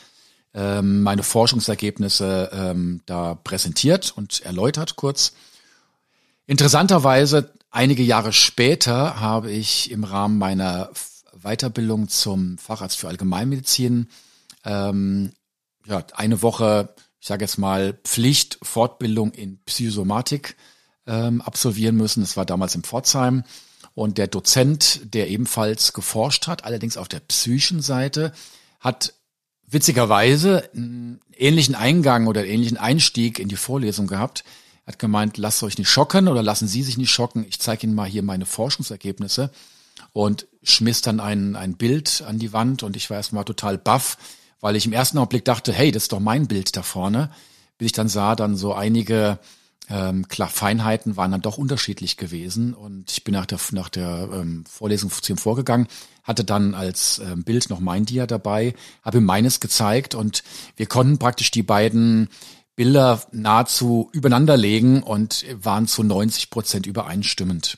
ähm, 0.54 1.02
meine 1.04 1.24
Forschungsergebnisse 1.24 2.50
ähm, 2.54 3.02
da 3.06 3.36
präsentiert 3.36 4.14
und 4.16 4.42
erläutert 4.42 4.96
kurz. 4.96 5.34
Interessanterweise, 6.46 7.54
einige 7.70 8.04
Jahre 8.04 8.34
später 8.34 9.20
habe 9.20 9.52
ich 9.52 9.92
im 9.92 10.04
Rahmen 10.04 10.38
meiner 10.38 10.92
Weiterbildung 11.42 12.10
zum 12.10 12.58
Facharzt 12.58 12.98
für 12.98 13.08
Allgemeinmedizin 13.08 14.10
ähm, 14.66 15.32
ja, 15.86 16.04
eine 16.14 16.42
Woche, 16.42 16.94
ich 17.20 17.28
sage 17.28 17.44
jetzt 17.44 17.58
mal, 17.58 17.98
Pflicht, 18.04 18.60
Fortbildung 18.62 19.32
in 19.32 19.60
Psychosomatik 19.66 20.56
ähm, 21.08 21.42
absolvieren 21.42 21.96
müssen. 21.96 22.22
Das 22.22 22.38
war 22.38 22.46
damals 22.46 22.76
in 22.76 22.84
Pforzheim. 22.84 23.44
Und 23.94 24.18
der 24.18 24.28
Dozent, 24.28 25.14
der 25.14 25.30
ebenfalls 25.30 25.94
geforscht 25.94 26.48
hat, 26.48 26.64
allerdings 26.64 26.98
auf 26.98 27.08
der 27.08 27.20
psychischen 27.20 27.82
Seite, 27.82 28.32
hat 28.80 29.14
witzigerweise 29.68 30.70
einen 30.74 31.22
ähnlichen 31.36 31.76
Eingang 31.76 32.28
oder 32.28 32.42
einen 32.42 32.50
ähnlichen 32.50 32.78
Einstieg 32.78 33.40
in 33.40 33.48
die 33.48 33.56
Vorlesung 33.56 34.08
gehabt. 34.08 34.44
Hat 34.86 35.00
gemeint, 35.00 35.38
lasst 35.38 35.64
euch 35.64 35.78
nicht 35.78 35.90
schocken 35.90 36.28
oder 36.28 36.44
lassen 36.44 36.68
Sie 36.68 36.84
sich 36.84 36.98
nicht 36.98 37.12
schocken. 37.12 37.46
Ich 37.48 37.60
zeige 37.60 37.86
Ihnen 37.86 37.96
mal 37.96 38.08
hier 38.08 38.24
meine 38.24 38.46
Forschungsergebnisse 38.46 39.52
und 40.14 40.48
schmiss 40.64 41.02
dann 41.02 41.20
ein, 41.20 41.56
ein 41.56 41.76
Bild 41.76 42.24
an 42.28 42.40
die 42.40 42.54
Wand 42.54 42.84
und 42.84 42.96
ich 42.96 43.10
war 43.10 43.18
erstmal 43.18 43.46
total 43.46 43.78
baff, 43.78 44.18
weil 44.60 44.76
ich 44.76 44.86
im 44.86 44.94
ersten 44.94 45.18
Augenblick 45.18 45.46
dachte, 45.46 45.74
hey, 45.74 45.92
das 45.92 46.04
ist 46.04 46.12
doch 46.12 46.20
mein 46.20 46.48
Bild 46.48 46.76
da 46.76 46.84
vorne. 46.84 47.32
Bis 47.78 47.88
ich 47.88 47.92
dann 47.94 48.10
sah, 48.10 48.36
dann 48.36 48.58
so 48.58 48.74
einige 48.74 49.40
ähm, 49.90 50.28
klar, 50.28 50.50
Feinheiten 50.50 51.18
waren 51.18 51.32
dann 51.32 51.42
doch 51.42 51.58
unterschiedlich 51.58 52.18
gewesen 52.18 52.74
und 52.74 53.12
ich 53.12 53.24
bin 53.24 53.34
nach 53.34 53.46
der, 53.46 53.60
nach 53.72 53.90
der 53.90 54.30
ähm, 54.34 54.64
Vorlesung 54.66 55.12
zu 55.12 55.34
ihm 55.34 55.38
vorgegangen, 55.38 55.88
hatte 56.24 56.44
dann 56.44 56.74
als 56.76 57.20
ähm, 57.20 57.44
Bild 57.44 57.70
noch 57.70 57.80
mein 57.80 58.06
Dia 58.06 58.28
dabei, 58.28 58.74
habe 59.04 59.18
ihm 59.18 59.26
meines 59.26 59.60
gezeigt 59.60 60.16
und 60.16 60.44
wir 60.78 60.86
konnten 60.86 61.20
praktisch 61.20 61.52
die 61.52 61.64
beiden 61.64 62.30
Bilder 62.76 63.22
nahezu 63.32 64.10
übereinander 64.14 64.56
legen 64.56 65.04
und 65.04 65.46
waren 65.62 65.88
zu 65.88 66.04
90 66.04 66.50
Prozent 66.50 66.86
übereinstimmend. 66.86 67.78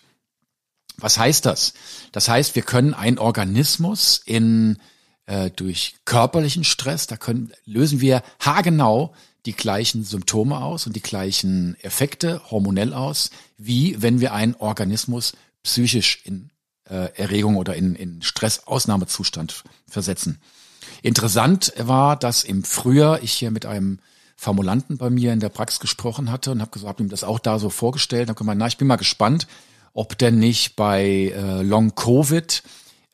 Was 0.97 1.17
heißt 1.17 1.45
das? 1.45 1.73
Das 2.11 2.29
heißt, 2.29 2.55
wir 2.55 2.61
können 2.61 2.93
einen 2.93 3.17
Organismus 3.17 4.21
in 4.23 4.77
äh, 5.25 5.49
durch 5.49 5.95
körperlichen 6.05 6.63
Stress, 6.63 7.07
da 7.07 7.17
können 7.17 7.51
lösen 7.65 8.01
wir 8.01 8.21
haargenau 8.39 9.13
die 9.45 9.53
gleichen 9.53 10.03
Symptome 10.03 10.61
aus 10.61 10.87
und 10.87 10.95
die 10.95 11.01
gleichen 11.01 11.75
Effekte 11.81 12.41
hormonell 12.49 12.93
aus, 12.93 13.29
wie 13.57 14.01
wenn 14.01 14.21
wir 14.21 14.33
einen 14.33 14.55
Organismus 14.55 15.33
psychisch 15.63 16.21
in 16.23 16.49
äh, 16.89 17.09
Erregung 17.15 17.57
oder 17.57 17.75
in, 17.75 17.95
in 17.95 18.21
Stressausnahmezustand 18.21 19.63
versetzen. 19.87 20.39
Interessant 21.01 21.73
war, 21.77 22.15
dass 22.15 22.43
im 22.43 22.63
Frühjahr 22.63 23.21
ich 23.21 23.33
hier 23.33 23.51
mit 23.51 23.65
einem 23.65 23.99
Formulanten 24.35 24.97
bei 24.97 25.09
mir 25.09 25.31
in 25.33 25.39
der 25.39 25.49
Praxis 25.49 25.79
gesprochen 25.79 26.31
hatte 26.31 26.51
und 26.51 26.61
habe 26.61 26.71
gesagt, 26.71 26.89
hab 26.89 26.99
ihm 26.99 27.09
das 27.09 27.23
auch 27.23 27.39
da 27.39 27.59
so 27.59 27.69
vorgestellt. 27.69 28.29
Habe 28.29 28.37
gemeint, 28.37 28.59
na, 28.59 28.67
ich 28.67 28.77
bin 28.77 28.87
mal 28.87 28.97
gespannt, 28.97 29.47
ob 29.93 30.17
denn 30.17 30.39
nicht 30.39 30.75
bei 30.75 31.33
äh, 31.35 31.61
Long 31.61 31.95
Covid 31.95 32.63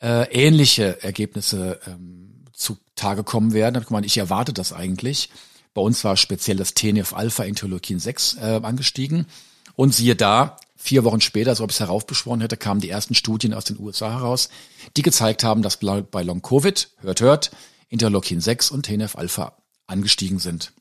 äh, 0.01 0.23
ähnliche 0.31 1.03
Ergebnisse 1.03 1.79
ähm, 1.87 2.45
zutage 2.53 3.23
kommen 3.23 3.53
werden. 3.53 3.75
Habe 3.75 3.85
gemeint, 3.85 4.05
ich 4.05 4.17
erwarte 4.17 4.53
das 4.53 4.73
eigentlich. 4.73 5.29
Bei 5.73 5.81
uns 5.81 6.03
war 6.03 6.17
speziell 6.17 6.57
das 6.57 6.73
TNF-Alpha 6.73 7.43
Interleukin 7.43 7.99
6 7.99 8.35
äh, 8.35 8.59
angestiegen. 8.63 9.27
Und 9.75 9.93
siehe 9.93 10.15
da, 10.15 10.57
vier 10.75 11.03
Wochen 11.03 11.21
später, 11.21 11.55
so 11.55 11.63
ob 11.63 11.69
ich 11.71 11.75
es 11.75 11.79
heraufbeschworen 11.81 12.41
hätte, 12.41 12.57
kamen 12.57 12.81
die 12.81 12.89
ersten 12.89 13.15
Studien 13.15 13.53
aus 13.53 13.65
den 13.65 13.79
USA 13.79 14.11
heraus, 14.11 14.49
die 14.97 15.01
gezeigt 15.01 15.43
haben, 15.43 15.61
dass 15.61 15.77
bei 15.77 16.23
Long 16.23 16.41
Covid, 16.41 16.89
hört, 16.99 17.21
hört, 17.21 17.51
Interleukin 17.89 18.41
6 18.41 18.71
und 18.71 18.85
TNF-Alpha 18.85 19.57
angestiegen 19.87 20.39
sind. 20.39 20.73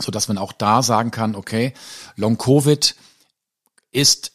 So 0.00 0.10
dass 0.10 0.28
man 0.28 0.38
auch 0.38 0.52
da 0.52 0.82
sagen 0.82 1.10
kann, 1.10 1.34
okay, 1.34 1.74
Long 2.16 2.38
Covid 2.38 2.94
ist 3.90 4.32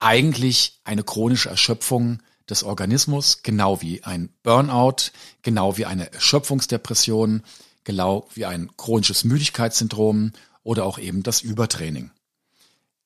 eigentlich 0.00 0.80
eine 0.84 1.04
chronische 1.04 1.48
Erschöpfung 1.48 2.20
des 2.48 2.62
Organismus, 2.62 3.42
genau 3.42 3.80
wie 3.80 4.02
ein 4.04 4.30
Burnout, 4.42 5.12
genau 5.42 5.76
wie 5.76 5.86
eine 5.86 6.12
Erschöpfungsdepression, 6.12 7.42
genau 7.84 8.28
wie 8.34 8.46
ein 8.46 8.70
chronisches 8.76 9.24
Müdigkeitssyndrom 9.24 10.32
oder 10.62 10.84
auch 10.84 10.98
eben 10.98 11.22
das 11.22 11.42
Übertraining. 11.42 12.10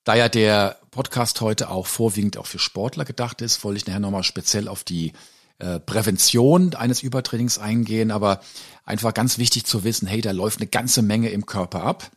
Da 0.04 0.14
ja 0.14 0.28
der 0.28 0.78
Podcast 0.90 1.40
heute 1.40 1.68
auch 1.68 1.86
vorwiegend 1.86 2.38
auch 2.38 2.46
für 2.46 2.58
Sportler 2.58 3.04
gedacht 3.04 3.42
ist, 3.42 3.62
wollte 3.64 3.78
ich 3.78 3.86
nachher 3.86 4.00
nochmal 4.00 4.22
speziell 4.22 4.68
auf 4.68 4.84
die 4.84 5.12
äh, 5.58 5.80
Prävention 5.80 6.74
eines 6.74 7.02
Übertrainings 7.02 7.58
eingehen, 7.58 8.10
aber 8.10 8.40
einfach 8.84 9.12
ganz 9.12 9.38
wichtig 9.38 9.66
zu 9.66 9.84
wissen, 9.84 10.06
hey, 10.06 10.20
da 10.20 10.30
läuft 10.30 10.60
eine 10.60 10.68
ganze 10.68 11.02
Menge 11.02 11.30
im 11.30 11.46
Körper 11.46 11.82
ab. 11.82 12.10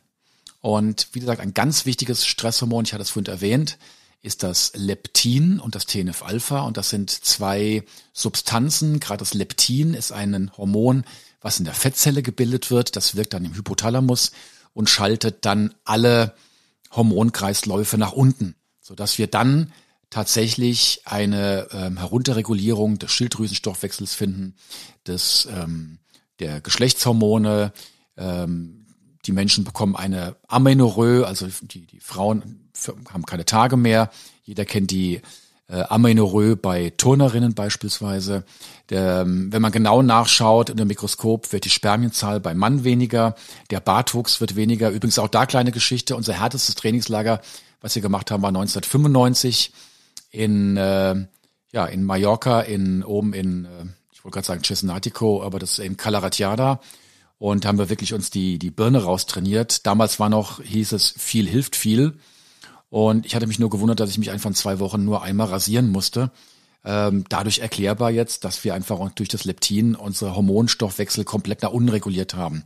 Und 0.60 1.08
wie 1.12 1.20
gesagt, 1.20 1.40
ein 1.40 1.54
ganz 1.54 1.84
wichtiges 1.84 2.24
Stresshormon, 2.24 2.84
ich 2.84 2.92
hatte 2.92 3.02
es 3.02 3.10
vorhin 3.10 3.30
erwähnt, 3.30 3.78
ist 4.22 4.44
das 4.44 4.72
Leptin 4.76 5.58
und 5.58 5.74
das 5.74 5.86
TNF-Alpha. 5.86 6.60
Und 6.60 6.76
das 6.76 6.90
sind 6.90 7.10
zwei 7.10 7.82
Substanzen. 8.12 9.00
Gerade 9.00 9.18
das 9.18 9.34
Leptin 9.34 9.94
ist 9.94 10.12
ein 10.12 10.52
Hormon, 10.56 11.04
was 11.42 11.58
in 11.58 11.64
der 11.64 11.74
Fettzelle 11.74 12.22
gebildet 12.22 12.70
wird. 12.70 12.96
Das 12.96 13.16
wirkt 13.16 13.34
dann 13.34 13.44
im 13.44 13.54
Hypothalamus 13.54 14.32
und 14.72 14.88
schaltet 14.88 15.44
dann 15.44 15.74
alle 15.84 16.34
Hormonkreisläufe 16.92 17.98
nach 17.98 18.12
unten, 18.12 18.54
sodass 18.80 19.18
wir 19.18 19.26
dann 19.26 19.72
tatsächlich 20.10 21.02
eine 21.04 21.68
ähm, 21.72 21.96
Herunterregulierung 21.98 22.98
des 22.98 23.12
Schilddrüsenstoffwechsels 23.12 24.14
finden, 24.14 24.54
des, 25.06 25.48
ähm, 25.50 25.98
der 26.38 26.60
Geschlechtshormone. 26.60 27.72
Ähm, 28.16 28.86
die 29.24 29.32
Menschen 29.32 29.64
bekommen 29.64 29.96
eine 29.96 30.36
Amenorrhoe, 30.48 31.26
also 31.26 31.48
die, 31.62 31.86
die 31.86 32.00
Frauen 32.00 32.70
haben 33.10 33.24
keine 33.24 33.46
Tage 33.46 33.76
mehr. 33.76 34.10
Jeder 34.42 34.64
kennt 34.64 34.90
die 34.90 35.22
äh, 35.68 35.82
Amenorrhoe 35.88 36.56
bei 36.56 36.92
Turnerinnen 36.96 37.54
beispielsweise. 37.54 38.44
Der, 38.90 39.22
ähm, 39.22 39.52
wenn 39.52 39.62
man 39.62 39.72
genau 39.72 40.02
nachschaut 40.02 40.70
in 40.70 40.76
dem 40.76 40.88
Mikroskop, 40.88 41.52
wird 41.52 41.64
die 41.64 41.70
Spermienzahl 41.70 42.40
beim 42.40 42.58
Mann 42.58 42.84
weniger, 42.84 43.34
der 43.70 43.80
Bartwuchs 43.80 44.40
wird 44.40 44.56
weniger. 44.56 44.90
Übrigens 44.90 45.18
auch 45.18 45.28
da 45.28 45.46
kleine 45.46 45.72
Geschichte. 45.72 46.16
Unser 46.16 46.34
härtestes 46.34 46.74
Trainingslager, 46.74 47.40
was 47.80 47.94
wir 47.94 48.02
gemacht 48.02 48.30
haben, 48.30 48.42
war 48.42 48.48
1995 48.48 49.72
in 50.30 50.76
äh, 50.76 51.14
ja 51.72 51.86
in 51.86 52.04
Mallorca, 52.04 52.60
in 52.60 53.02
oben 53.02 53.32
in 53.32 53.64
äh, 53.64 53.68
ich 54.12 54.24
wollte 54.24 54.36
gerade 54.36 54.46
sagen 54.46 54.64
Cesenatico, 54.64 55.42
aber 55.42 55.58
das 55.58 55.78
ist 55.78 55.78
in 55.80 55.96
Calaratiada 55.96 56.80
und 57.38 57.66
haben 57.66 57.78
wir 57.78 57.90
wirklich 57.90 58.14
uns 58.14 58.30
die 58.30 58.58
die 58.58 58.70
Birne 58.70 59.02
raustrainiert. 59.02 59.86
Damals 59.86 60.20
war 60.20 60.28
noch 60.28 60.62
hieß 60.62 60.92
es 60.92 61.14
viel 61.16 61.48
hilft 61.48 61.76
viel 61.76 62.18
und 62.92 63.24
ich 63.24 63.34
hatte 63.34 63.46
mich 63.46 63.58
nur 63.58 63.70
gewundert, 63.70 64.00
dass 64.00 64.10
ich 64.10 64.18
mich 64.18 64.30
einfach 64.30 64.50
in 64.50 64.54
zwei 64.54 64.78
Wochen 64.78 65.02
nur 65.02 65.22
einmal 65.22 65.46
rasieren 65.46 65.88
musste. 65.88 66.30
Ähm, 66.84 67.24
dadurch 67.30 67.60
erklärbar 67.60 68.10
jetzt, 68.10 68.44
dass 68.44 68.64
wir 68.64 68.74
einfach 68.74 69.10
durch 69.12 69.30
das 69.30 69.44
Leptin 69.44 69.94
unsere 69.94 70.36
Hormonstoffwechsel 70.36 71.24
komplett 71.24 71.62
nach 71.62 71.72
unten 71.72 71.88
reguliert 71.88 72.34
haben. 72.34 72.64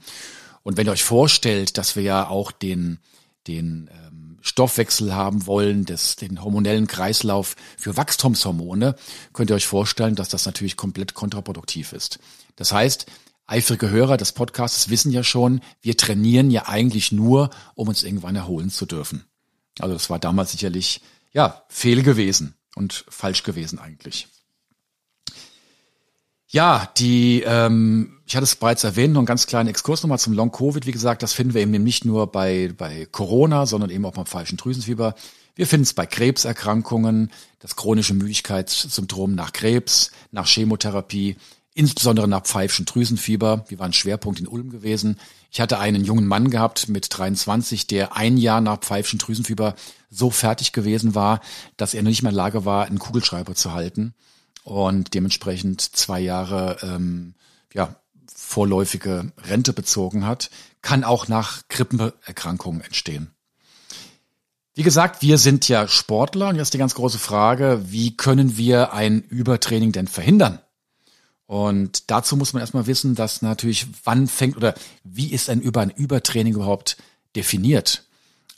Und 0.64 0.76
wenn 0.76 0.88
ihr 0.88 0.90
euch 0.90 1.04
vorstellt, 1.04 1.78
dass 1.78 1.94
wir 1.94 2.02
ja 2.02 2.28
auch 2.28 2.50
den, 2.50 2.98
den 3.46 3.88
ähm, 3.92 4.38
Stoffwechsel 4.40 5.14
haben 5.14 5.46
wollen, 5.46 5.84
des, 5.84 6.16
den 6.16 6.42
hormonellen 6.42 6.88
Kreislauf 6.88 7.54
für 7.78 7.96
Wachstumshormone, 7.96 8.96
könnt 9.32 9.50
ihr 9.50 9.54
euch 9.54 9.68
vorstellen, 9.68 10.16
dass 10.16 10.28
das 10.28 10.44
natürlich 10.44 10.76
komplett 10.76 11.14
kontraproduktiv 11.14 11.92
ist. 11.92 12.18
Das 12.56 12.72
heißt, 12.72 13.06
eifrige 13.46 13.90
Hörer 13.90 14.16
des 14.16 14.32
Podcasts 14.32 14.90
wissen 14.90 15.12
ja 15.12 15.22
schon, 15.22 15.60
wir 15.82 15.96
trainieren 15.96 16.50
ja 16.50 16.66
eigentlich 16.66 17.12
nur, 17.12 17.50
um 17.76 17.86
uns 17.86 18.02
irgendwann 18.02 18.34
erholen 18.34 18.70
zu 18.70 18.86
dürfen. 18.86 19.24
Also 19.78 19.94
das 19.94 20.10
war 20.10 20.18
damals 20.18 20.52
sicherlich, 20.52 21.00
ja, 21.32 21.62
fehl 21.68 22.02
gewesen 22.02 22.54
und 22.74 23.04
falsch 23.08 23.42
gewesen 23.42 23.78
eigentlich. 23.78 24.28
Ja, 26.48 26.90
die, 26.96 27.42
ähm, 27.42 28.20
ich 28.24 28.36
hatte 28.36 28.44
es 28.44 28.56
bereits 28.56 28.84
erwähnt, 28.84 29.12
noch 29.12 29.20
einen 29.20 29.26
ganz 29.26 29.46
kleinen 29.46 29.68
Exkurs 29.68 30.02
nochmal 30.02 30.18
zum 30.18 30.32
Long-Covid. 30.32 30.86
Wie 30.86 30.92
gesagt, 30.92 31.22
das 31.22 31.32
finden 31.32 31.54
wir 31.54 31.60
eben 31.60 31.70
nicht 31.70 32.04
nur 32.04 32.30
bei, 32.30 32.72
bei 32.76 33.06
Corona, 33.10 33.66
sondern 33.66 33.90
eben 33.90 34.04
auch 34.06 34.12
beim 34.12 34.26
falschen 34.26 34.56
Drüsenfieber. 34.56 35.14
Wir 35.56 35.66
finden 35.66 35.84
es 35.84 35.94
bei 35.94 36.06
Krebserkrankungen, 36.06 37.32
das 37.58 37.76
chronische 37.76 38.14
Müdigkeitssymptom 38.14 39.34
nach 39.34 39.52
Krebs, 39.52 40.12
nach 40.30 40.46
Chemotherapie, 40.46 41.36
insbesondere 41.76 42.26
nach 42.26 42.42
pfeifschen 42.42 42.86
Drüsenfieber. 42.86 43.66
Wir 43.68 43.78
waren 43.78 43.92
Schwerpunkt 43.92 44.40
in 44.40 44.48
Ulm 44.48 44.70
gewesen. 44.70 45.18
Ich 45.50 45.60
hatte 45.60 45.78
einen 45.78 46.04
jungen 46.04 46.26
Mann 46.26 46.50
gehabt 46.50 46.88
mit 46.88 47.06
23, 47.10 47.86
der 47.86 48.16
ein 48.16 48.38
Jahr 48.38 48.62
nach 48.62 48.78
pfeifschen 48.80 49.18
Drüsenfieber 49.18 49.74
so 50.10 50.30
fertig 50.30 50.72
gewesen 50.72 51.14
war, 51.14 51.40
dass 51.76 51.92
er 51.92 52.02
nicht 52.02 52.22
mehr 52.22 52.30
in 52.30 52.36
Lage 52.36 52.64
war, 52.64 52.86
einen 52.86 52.98
Kugelschreiber 52.98 53.54
zu 53.54 53.74
halten 53.74 54.14
und 54.64 55.12
dementsprechend 55.12 55.82
zwei 55.82 56.18
Jahre 56.18 56.78
ähm, 56.82 57.34
ja, 57.74 57.94
vorläufige 58.34 59.32
Rente 59.46 59.74
bezogen 59.74 60.26
hat, 60.26 60.50
kann 60.80 61.04
auch 61.04 61.28
nach 61.28 61.68
Grippenerkrankungen 61.68 62.80
entstehen. 62.80 63.30
Wie 64.74 64.82
gesagt, 64.82 65.20
wir 65.20 65.36
sind 65.36 65.68
ja 65.68 65.88
Sportler 65.88 66.48
und 66.48 66.56
jetzt 66.56 66.72
die 66.72 66.78
ganz 66.78 66.94
große 66.94 67.18
Frage, 67.18 67.82
wie 67.86 68.16
können 68.16 68.56
wir 68.56 68.92
ein 68.92 69.20
Übertraining 69.20 69.92
denn 69.92 70.06
verhindern? 70.06 70.60
Und 71.46 72.10
dazu 72.10 72.36
muss 72.36 72.52
man 72.52 72.60
erstmal 72.60 72.86
wissen, 72.86 73.14
dass 73.14 73.40
natürlich, 73.40 73.86
wann 74.04 74.26
fängt 74.26 74.56
oder 74.56 74.74
wie 75.04 75.32
ist 75.32 75.48
ein, 75.48 75.60
Über, 75.60 75.80
ein 75.80 75.90
Übertraining 75.90 76.54
überhaupt 76.54 76.96
definiert? 77.36 78.04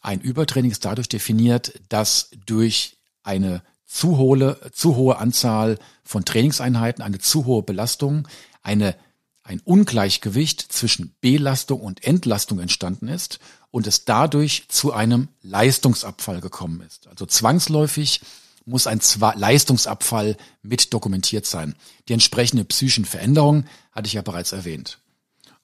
Ein 0.01 0.21
Übertraining 0.21 0.71
ist 0.71 0.85
dadurch 0.85 1.09
definiert, 1.09 1.79
dass 1.89 2.31
durch 2.47 2.97
eine 3.23 3.63
zu 3.85 4.17
hohe, 4.17 4.59
zu 4.73 4.97
hohe 4.97 5.19
Anzahl 5.19 5.79
von 6.05 6.25
Trainingseinheiten, 6.25 7.03
eine 7.03 7.19
zu 7.19 7.47
hohe 7.47 7.63
Belastung, 7.63 8.27
eine, 8.63 8.95
ein 9.43 9.61
Ungleichgewicht 9.61 10.61
zwischen 10.73 11.15
Belastung 11.21 11.81
und 11.81 12.05
Entlastung 12.05 12.59
entstanden 12.59 13.09
ist 13.09 13.39
und 13.71 13.87
es 13.87 14.05
dadurch 14.05 14.67
zu 14.69 14.93
einem 14.93 15.29
Leistungsabfall 15.43 16.41
gekommen 16.41 16.83
ist. 16.83 17.07
Also 17.07 17.27
zwangsläufig 17.27 18.21
muss 18.69 18.87
ein 18.87 19.01
Leistungsabfall 19.35 20.37
mit 20.63 20.93
dokumentiert 20.93 21.47
sein. 21.47 21.75
Die 22.09 22.13
entsprechende 22.13 22.65
psychischen 22.65 23.05
Veränderung 23.05 23.65
hatte 23.93 24.07
ich 24.07 24.13
ja 24.13 24.23
bereits 24.23 24.53
erwähnt. 24.53 24.99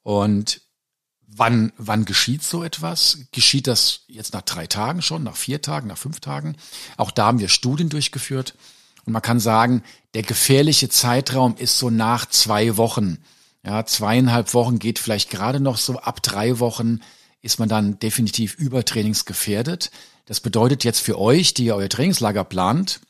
Und 0.02 0.60
Wann, 1.36 1.72
wann 1.76 2.04
geschieht 2.04 2.44
so 2.44 2.62
etwas? 2.62 3.18
Geschieht 3.32 3.66
das 3.66 4.02
jetzt 4.06 4.34
nach 4.34 4.42
drei 4.42 4.68
Tagen 4.68 5.02
schon, 5.02 5.24
nach 5.24 5.34
vier 5.34 5.60
Tagen, 5.60 5.88
nach 5.88 5.98
fünf 5.98 6.20
Tagen? 6.20 6.56
Auch 6.96 7.10
da 7.10 7.26
haben 7.26 7.40
wir 7.40 7.48
Studien 7.48 7.88
durchgeführt. 7.88 8.54
Und 9.04 9.12
man 9.12 9.22
kann 9.22 9.40
sagen, 9.40 9.82
der 10.14 10.22
gefährliche 10.22 10.88
Zeitraum 10.88 11.56
ist 11.56 11.76
so 11.78 11.90
nach 11.90 12.26
zwei 12.26 12.76
Wochen. 12.76 13.18
Ja, 13.64 13.84
zweieinhalb 13.84 14.54
Wochen 14.54 14.78
geht 14.78 15.00
vielleicht 15.00 15.28
gerade 15.28 15.58
noch 15.58 15.76
so. 15.76 15.98
Ab 15.98 16.22
drei 16.22 16.60
Wochen 16.60 17.00
ist 17.42 17.58
man 17.58 17.68
dann 17.68 17.98
definitiv 17.98 18.54
übertrainingsgefährdet. 18.54 19.90
Das 20.24 20.40
bedeutet 20.40 20.84
jetzt 20.84 21.00
für 21.00 21.18
euch, 21.18 21.54
die 21.54 21.66
ihr 21.66 21.76
euer 21.76 21.88
Trainingslager 21.88 22.44
plant, 22.44 23.00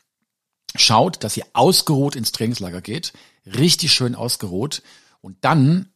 schaut, 0.75 1.23
dass 1.23 1.37
ihr 1.37 1.45
ausgeruht 1.53 2.15
ins 2.15 2.31
Trainingslager 2.31 2.81
geht. 2.81 3.13
Richtig 3.45 3.93
schön 3.93 4.15
ausgeruht. 4.15 4.81
Und 5.21 5.37
dann 5.41 5.93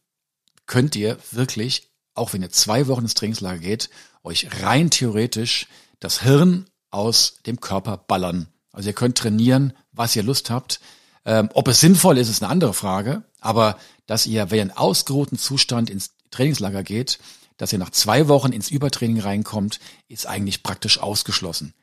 könnt 0.66 0.96
ihr 0.96 1.18
wirklich 1.30 1.90
auch 2.14 2.32
wenn 2.32 2.42
ihr 2.42 2.50
zwei 2.50 2.86
Wochen 2.86 3.02
ins 3.02 3.14
Trainingslager 3.14 3.58
geht, 3.58 3.90
euch 4.22 4.62
rein 4.62 4.90
theoretisch 4.90 5.66
das 6.00 6.22
Hirn 6.22 6.66
aus 6.90 7.38
dem 7.46 7.60
Körper 7.60 7.96
ballern. 7.96 8.48
Also 8.72 8.88
ihr 8.88 8.94
könnt 8.94 9.18
trainieren, 9.18 9.72
was 9.92 10.14
ihr 10.16 10.22
Lust 10.22 10.50
habt. 10.50 10.80
Ähm, 11.24 11.50
ob 11.54 11.68
es 11.68 11.80
sinnvoll 11.80 12.18
ist, 12.18 12.28
ist 12.28 12.42
eine 12.42 12.52
andere 12.52 12.74
Frage. 12.74 13.22
Aber 13.40 13.78
dass 14.06 14.26
ihr, 14.26 14.50
wenn 14.50 14.58
ihr 14.58 14.62
in 14.64 14.70
ausgeruhten 14.70 15.38
Zustand 15.38 15.90
ins 15.90 16.10
Trainingslager 16.30 16.82
geht, 16.82 17.18
dass 17.60 17.74
ihr 17.74 17.78
nach 17.78 17.90
zwei 17.90 18.26
Wochen 18.28 18.52
ins 18.52 18.70
Übertraining 18.70 19.20
reinkommt, 19.20 19.80
ist 20.08 20.26
eigentlich 20.26 20.62
praktisch 20.62 20.98
ausgeschlossen. 20.98 21.74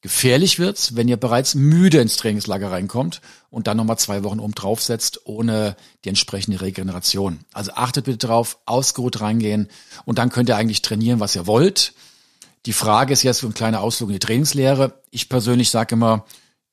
Gefährlich 0.00 0.60
wird's, 0.60 0.94
wenn 0.94 1.08
ihr 1.08 1.16
bereits 1.16 1.56
müde 1.56 1.98
ins 1.98 2.16
Trainingslager 2.16 2.70
reinkommt 2.70 3.20
und 3.50 3.66
dann 3.66 3.76
nochmal 3.76 3.98
zwei 3.98 4.22
Wochen 4.22 4.38
oben 4.38 4.54
draufsetzt, 4.54 5.22
ohne 5.24 5.74
die 6.04 6.10
entsprechende 6.10 6.60
Regeneration. 6.60 7.40
Also 7.52 7.72
achtet 7.72 8.04
bitte 8.04 8.28
drauf, 8.28 8.58
ausgeruht 8.64 9.20
reingehen 9.20 9.70
und 10.04 10.18
dann 10.18 10.30
könnt 10.30 10.48
ihr 10.50 10.56
eigentlich 10.56 10.82
trainieren, 10.82 11.18
was 11.18 11.34
ihr 11.34 11.48
wollt. 11.48 11.94
Die 12.66 12.72
Frage 12.72 13.12
ist 13.12 13.24
jetzt 13.24 13.38
so 13.38 13.48
ein 13.48 13.54
kleiner 13.54 13.80
Ausflug 13.80 14.10
in 14.10 14.14
die 14.14 14.20
Trainingslehre. 14.20 15.02
Ich 15.10 15.28
persönlich 15.28 15.68
sage 15.68 15.96
immer, 15.96 16.26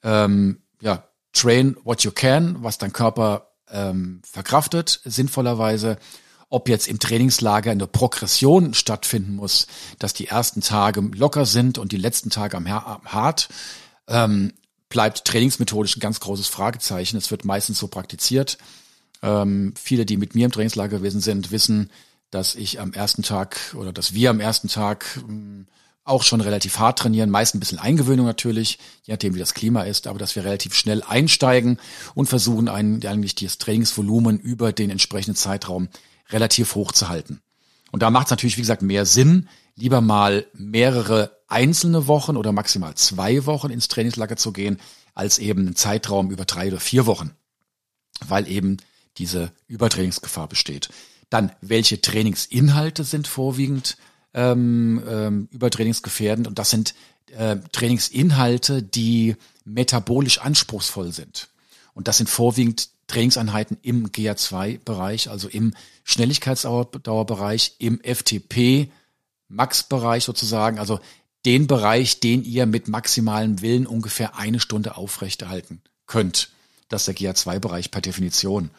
ähm, 0.04 0.62
ja, 0.82 1.06
train 1.34 1.78
what 1.84 2.04
you 2.04 2.12
can, 2.12 2.62
was 2.62 2.78
dein 2.78 2.94
Körper 2.94 3.54
ähm, 3.72 4.22
verkraftet, 4.24 5.02
sinnvollerweise 5.04 5.98
ob 6.52 6.70
jetzt 6.70 6.88
im 6.88 7.00
Trainingslager 7.00 7.72
eine 7.72 7.88
Progression 7.88 8.76
stattfinden 8.76 9.36
muss, 9.36 9.68
dass 9.98 10.14
die 10.14 10.28
ersten 10.28 10.62
Tage 10.62 11.02
locker 11.02 11.46
sind 11.46 11.78
und 11.78 11.94
die 11.94 11.98
letzten 11.98 12.30
Tage 12.30 12.58
am, 12.58 12.70
hart, 12.70 13.50
ähm, 14.08 14.54
bleibt 14.90 15.26
trainingsmethodisch 15.26 15.96
ein 15.96 16.02
ganz 16.02 16.20
großes 16.20 16.50
Fragezeichen. 16.50 17.18
Es 17.18 17.32
wird 17.32 17.46
meistens 17.46 17.80
so 17.80 17.88
praktiziert. 17.88 18.58
Ähm, 19.24 19.74
viele, 19.82 20.06
die 20.06 20.18
mit 20.18 20.36
mir 20.36 20.46
im 20.46 20.52
Trainingslager 20.52 20.98
gewesen 20.98 21.22
sind, 21.22 21.52
wissen, 21.52 21.90
dass 22.32 22.56
ich 22.56 22.82
am 22.82 22.92
ersten 22.92 23.24
Tag 23.24 23.58
oder 23.78 23.94
dass 23.94 24.14
wir 24.14 24.30
am 24.30 24.42
ersten 24.42 24.68
Tag 24.68 25.06
ähm, 25.18 25.68
auch 26.04 26.24
schon 26.24 26.42
relativ 26.42 26.80
hart 26.80 27.00
trainieren, 27.00 27.30
meist 27.30 27.56
ein 27.56 27.62
bisschen 27.62 27.80
Eingewöhnung 27.80 28.26
natürlich, 28.26 28.78
je 29.04 29.14
nachdem 29.14 29.36
wie 29.36 29.40
das 29.40 29.54
Klima 29.54 29.84
ist, 29.84 30.08
aber 30.08 30.20
dass 30.20 30.36
wir 30.36 30.44
relativ 30.44 30.74
schnell 30.74 31.02
einsteigen 31.04 31.80
und 32.14 32.26
versuchen 32.26 32.68
eigentlich 32.68 33.36
das 33.36 33.58
Trainingsvolumen 33.58 34.38
über 34.38 34.74
den 34.74 34.90
entsprechenden 34.90 35.38
Zeitraum 35.38 35.88
relativ 36.32 36.76
hoch 36.76 36.92
zu 36.92 37.10
halten. 37.10 37.42
Und 37.92 38.02
da 38.02 38.10
macht 38.10 38.28
es 38.28 38.32
natürlich, 38.32 38.58
wie 38.58 38.62
gesagt, 38.62 38.82
mehr 38.82 39.06
Sinn, 39.06 39.50
lieber 39.76 40.02
mal 40.02 40.46
mehrere 40.54 41.38
einzelne 41.48 42.08
Wochen 42.08 42.38
oder 42.38 42.52
maximal 42.52 42.96
zwei 42.96 43.46
Wochen 43.46 43.70
ins 43.70 43.90
Trainingslager 43.90 44.38
zu 44.38 44.54
gehen, 44.54 44.80
als 45.14 45.40
eben 45.40 45.62
einen 45.62 45.76
Zeitraum 45.76 46.32
über 46.32 46.46
drei 46.46 46.70
oder 46.70 46.80
vier 46.80 47.06
Wochen, 47.06 47.32
weil 48.26 48.48
eben 48.48 48.78
diese 49.18 49.52
Übertrainingsgefahr 49.68 50.48
besteht. 50.48 50.90
Dann, 51.30 51.52
welche 51.62 52.00
Trainingsinhalte 52.00 53.04
sind 53.04 53.28
vorwiegend 53.28 53.98
ähm, 54.34 55.04
ähm, 55.08 55.48
übertrainingsgefährdend? 55.52 56.48
Und 56.48 56.60
das 56.60 56.70
sind 56.70 56.94
äh, 57.36 57.58
Trainingsinhalte, 57.72 58.82
die 58.84 59.36
metabolisch 59.66 60.40
anspruchsvoll 60.40 61.12
sind. 61.12 61.50
Und 61.94 62.08
das 62.08 62.18
sind 62.18 62.30
vorwiegend 62.30 62.90
Trainingseinheiten 63.12 63.78
im 63.82 64.08
GA2-Bereich, 64.08 65.30
also 65.30 65.50
im 65.50 65.74
Schnelligkeitsdauerbereich, 66.04 67.76
im 67.80 68.00
FTP, 68.02 68.90
Max-Bereich 69.50 70.24
sozusagen, 70.24 70.80
also 70.80 71.00
den 71.46 71.68
Bereich, 71.68 72.20
den 72.22 72.44
ihr 72.44 72.66
mit 72.66 72.88
maximalem 72.88 73.62
Willen 73.62 73.86
ungefähr 73.86 74.38
eine 74.38 74.60
Stunde 74.60 74.96
aufrechterhalten 74.96 75.82
könnt. 76.06 76.50
Das 76.88 77.08
ist 77.08 77.20
der 77.20 77.34
GA2-Bereich 77.34 77.92
per 77.92 78.02
Definition. 78.02 78.70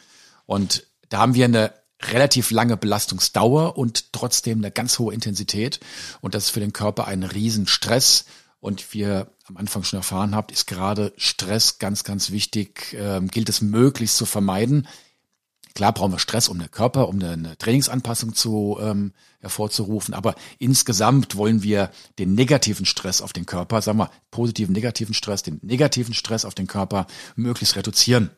Und 0.45 0.87
da 1.09 1.19
haben 1.19 1.35
wir 1.35 1.45
eine 1.45 1.73
relativ 2.01 2.51
lange 2.51 2.75
Belastungsdauer 2.75 3.77
und 3.77 4.13
trotzdem 4.13 4.59
eine 4.59 4.71
ganz 4.71 4.97
hohe 4.99 5.13
Intensität. 5.13 5.79
Und 6.21 6.33
das 6.33 6.45
ist 6.45 6.49
für 6.49 6.59
den 6.59 6.73
Körper 6.73 7.07
ein 7.07 7.23
Riesenstress. 7.23 8.25
Und 8.63 8.93
wie 8.93 8.99
ihr 8.99 9.27
am 9.43 9.57
Anfang 9.57 9.83
schon 9.83 9.97
erfahren 9.97 10.33
habt, 10.33 10.49
ist 10.49 10.67
gerade 10.67 11.11
Stress 11.17 11.79
ganz, 11.79 12.05
ganz 12.05 12.31
wichtig, 12.31 12.95
ähm, 12.97 13.27
gilt 13.27 13.49
es 13.49 13.59
möglichst 13.59 14.15
zu 14.15 14.25
vermeiden. 14.25 14.87
Klar 15.75 15.91
brauchen 15.91 16.13
wir 16.13 16.19
Stress, 16.19 16.47
um 16.47 16.59
den 16.59 16.71
Körper, 16.71 17.09
um 17.09 17.21
eine 17.21 17.57
Trainingsanpassung 17.57 18.35
zu 18.35 18.77
ähm, 18.79 19.11
hervorzurufen, 19.41 20.13
aber 20.13 20.35
insgesamt 20.59 21.35
wollen 21.35 21.61
wir 21.61 21.91
den 22.19 22.35
negativen 22.35 22.85
Stress 22.85 23.21
auf 23.21 23.33
den 23.33 23.45
Körper, 23.45 23.81
sagen 23.81 23.97
wir 23.97 24.09
positiven, 24.31 24.71
negativen 24.71 25.13
Stress, 25.13 25.43
den 25.43 25.59
negativen 25.61 26.13
Stress 26.13 26.45
auf 26.45 26.55
den 26.55 26.67
Körper 26.67 27.05
möglichst 27.35 27.75
reduzieren. 27.75 28.29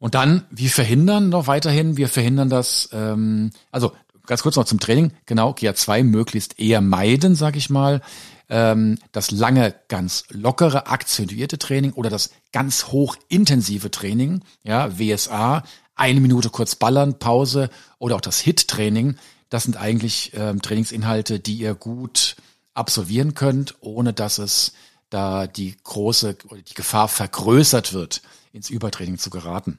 Und 0.00 0.16
dann, 0.16 0.46
wie 0.50 0.68
verhindern 0.68 1.28
noch 1.28 1.46
weiterhin? 1.46 1.96
Wir 1.96 2.08
verhindern 2.08 2.50
das, 2.50 2.88
ähm, 2.90 3.52
also 3.70 3.92
ganz 4.26 4.42
kurz 4.42 4.56
noch 4.56 4.64
zum 4.64 4.80
Training, 4.80 5.12
genau, 5.26 5.52
GA2 5.52 6.02
möglichst 6.02 6.58
eher 6.58 6.80
meiden, 6.80 7.36
sag 7.36 7.54
ich 7.54 7.70
mal 7.70 8.02
ähm, 8.48 8.98
das 9.12 9.30
lange 9.30 9.74
ganz 9.88 10.24
lockere, 10.30 10.86
akzentuierte 10.86 11.58
Training 11.58 11.92
oder 11.92 12.10
das 12.10 12.30
ganz 12.52 12.88
hochintensive 12.88 13.90
Training, 13.90 14.42
ja, 14.62 14.98
WSA, 14.98 15.64
eine 15.94 16.20
Minute 16.20 16.50
kurz 16.50 16.76
ballern, 16.76 17.18
Pause 17.18 17.70
oder 17.98 18.16
auch 18.16 18.20
das 18.20 18.40
HIT-Training, 18.40 19.16
das 19.48 19.64
sind 19.64 19.76
eigentlich 19.76 20.32
ähm, 20.34 20.60
Trainingsinhalte, 20.60 21.40
die 21.40 21.56
ihr 21.56 21.74
gut 21.74 22.36
absolvieren 22.74 23.34
könnt, 23.34 23.76
ohne 23.80 24.12
dass 24.12 24.38
es 24.38 24.72
da 25.08 25.46
die 25.46 25.76
große 25.82 26.36
oder 26.48 26.60
die 26.62 26.74
Gefahr 26.74 27.08
vergrößert 27.08 27.92
wird, 27.92 28.22
ins 28.52 28.70
Übertraining 28.70 29.18
zu 29.18 29.30
geraten. 29.30 29.78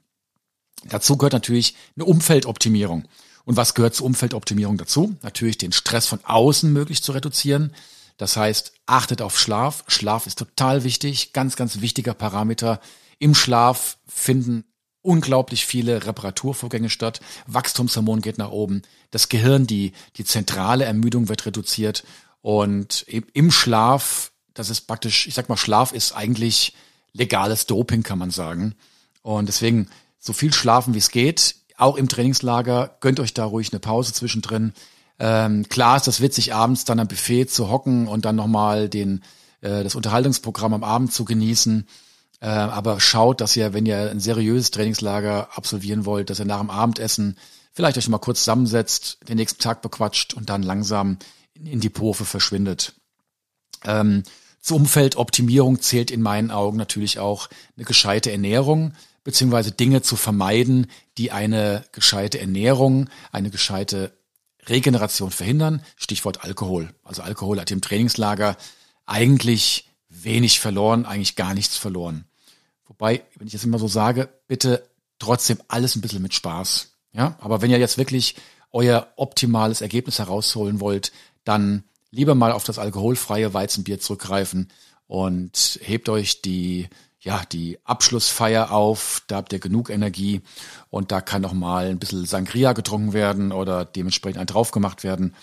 Dazu 0.86 1.18
gehört 1.18 1.34
natürlich 1.34 1.76
eine 1.96 2.06
Umfeldoptimierung. 2.06 3.08
Und 3.44 3.58
was 3.58 3.74
gehört 3.74 3.96
zur 3.96 4.06
Umfeldoptimierung 4.06 4.78
dazu? 4.78 5.16
Natürlich 5.22 5.58
den 5.58 5.72
Stress 5.72 6.08
von 6.08 6.20
außen 6.24 6.72
möglich 6.72 7.02
zu 7.02 7.12
reduzieren. 7.12 7.74
Das 8.18 8.36
heißt, 8.36 8.74
achtet 8.86 9.22
auf 9.22 9.40
Schlaf. 9.40 9.84
Schlaf 9.88 10.28
ist 10.28 10.40
total 10.40 10.84
wichtig, 10.84 11.34
ganz, 11.34 11.56
ganz 11.56 11.82
wichtiger 11.82 12.14
Parameter. 12.14 12.80
Im 13.20 13.36
Schlaf 13.36 13.98
finden 14.08 14.66
unglaublich 15.02 15.66
viele 15.66 16.06
Reparaturvorgänge 16.06 16.90
statt. 16.90 17.22
Wachstumshormon 17.46 18.22
geht 18.22 18.38
nach 18.38 18.52
oben. 18.52 18.82
Das 19.12 19.30
Gehirn, 19.30 19.68
die, 19.68 19.94
die 20.18 20.26
zentrale 20.26 20.86
Ermüdung 20.86 21.30
wird 21.30 21.46
reduziert. 21.46 22.04
Und 22.42 23.06
im 23.08 23.52
Schlaf, 23.52 24.32
das 24.54 24.70
ist 24.70 24.82
praktisch, 24.82 25.28
ich 25.28 25.34
sag 25.34 25.50
mal, 25.50 25.58
Schlaf 25.58 25.94
ist 25.94 26.14
eigentlich 26.14 26.74
legales 27.14 27.68
Doping, 27.68 28.04
kann 28.04 28.20
man 28.20 28.32
sagen. 28.32 28.76
Und 29.22 29.48
deswegen 29.48 29.90
so 30.20 30.34
viel 30.34 30.54
schlafen, 30.54 30.94
wie 30.94 31.00
es 31.00 31.12
geht 31.12 31.56
auch 31.78 31.96
im 31.96 32.10
Trainingslager, 32.10 32.98
gönnt 33.00 33.20
euch 33.20 33.34
da 33.34 33.46
ruhig 33.46 33.72
eine 33.72 33.80
Pause 33.80 34.12
zwischendrin. 34.12 34.74
Ähm, 35.20 35.68
klar 35.68 35.98
ist 35.98 36.08
das 36.08 36.22
witzig, 36.22 36.54
abends 36.54 36.86
dann 36.86 37.00
am 37.00 37.08
Buffet 37.08 37.46
zu 37.46 37.70
hocken 37.70 38.08
und 38.08 38.26
dann 38.26 38.36
nochmal 38.36 38.90
den, 38.90 39.24
äh, 39.62 39.84
das 39.84 39.96
Unterhaltungsprogramm 39.96 40.74
am 40.74 40.84
Abend 40.84 41.12
zu 41.12 41.26
genießen. 41.26 41.88
Äh, 42.40 42.48
aber 42.48 43.00
schaut, 43.00 43.42
dass 43.42 43.56
ihr, 43.56 43.74
wenn 43.74 43.86
ihr 43.86 44.12
ein 44.12 44.20
seriöses 44.20 44.72
Trainingslager 44.72 45.50
absolvieren 45.56 46.06
wollt, 46.06 46.30
dass 46.30 46.40
ihr 46.40 46.46
nach 46.46 46.60
dem 46.60 46.70
Abendessen 46.70 47.38
vielleicht 47.74 47.98
euch 47.98 48.10
mal 48.10 48.20
kurz 48.20 48.40
zusammensetzt, 48.40 49.20
den 49.28 49.38
nächsten 49.38 49.62
Tag 49.62 49.82
bequatscht 49.82 50.34
und 50.34 50.50
dann 50.50 50.64
langsam 50.64 51.18
in 51.54 51.80
die 51.80 51.90
Pofe 51.90 52.26
verschwindet. 52.26 52.94
Ähm, 53.84 54.24
zur 54.62 54.78
Umfeldoptimierung 54.78 55.82
zählt 55.82 56.12
in 56.12 56.22
meinen 56.22 56.52
Augen 56.52 56.78
natürlich 56.78 57.20
auch 57.20 57.50
eine 57.76 57.86
gescheite 57.86 58.32
Ernährung 58.32 58.94
beziehungsweise 59.28 59.74
Dinge 59.74 60.02
zu 60.02 60.16
vermeiden, 60.16 60.88
die 61.18 61.34
eine 61.34 61.84
gescheite 61.92 62.40
Ernährung, 62.40 63.10
eine 63.34 63.50
gescheite 63.50 64.17
Regeneration 64.68 65.32
verhindern. 65.32 65.82
Stichwort 65.96 66.44
Alkohol. 66.44 66.94
Also 67.04 67.22
Alkohol 67.22 67.60
hat 67.60 67.72
im 67.72 67.82
Trainingslager 67.82 68.58
eigentlich 69.06 69.90
wenig 70.10 70.60
verloren, 70.60 71.06
eigentlich 71.06 71.36
gar 71.36 71.54
nichts 71.54 71.78
verloren. 71.78 72.26
Wobei, 72.86 73.24
wenn 73.36 73.48
ich 73.48 73.54
jetzt 73.54 73.66
immer 73.66 73.80
so 73.80 73.88
sage, 73.88 74.30
bitte 74.48 74.88
trotzdem 75.20 75.60
alles 75.68 75.96
ein 75.96 76.02
bisschen 76.02 76.22
mit 76.22 76.34
Spaß. 76.34 76.92
Ja, 77.14 77.38
aber 77.40 77.62
wenn 77.62 77.72
ihr 77.72 77.80
jetzt 77.80 77.98
wirklich 77.98 78.36
euer 78.72 79.08
optimales 79.16 79.82
Ergebnis 79.82 80.20
herausholen 80.20 80.80
wollt, 80.80 81.12
dann 81.44 81.84
lieber 82.12 82.36
mal 82.36 82.52
auf 82.52 82.64
das 82.64 82.80
alkoholfreie 82.80 83.54
Weizenbier 83.54 84.00
zurückgreifen 84.00 84.70
und 85.08 85.80
hebt 85.82 86.10
euch 86.10 86.42
die 86.42 86.90
ja, 87.20 87.42
die 87.52 87.80
Abschlussfeier 87.84 88.72
auf, 88.72 89.24
da 89.28 89.38
habt 89.38 89.54
ihr 89.54 89.60
genug 89.60 89.90
Energie 89.90 90.42
und 90.90 91.12
da 91.12 91.22
kann 91.22 91.42
noch 91.42 91.54
mal 91.54 91.88
ein 91.88 92.00
bisschen 92.00 92.26
Sangria 92.26 92.74
getrunken 92.74 93.14
werden 93.14 93.52
oder 93.52 93.86
dementsprechend 93.86 94.40
ein 94.40 94.48
drauf 94.48 94.72
gemacht 94.72 95.04
werden, 95.04 95.34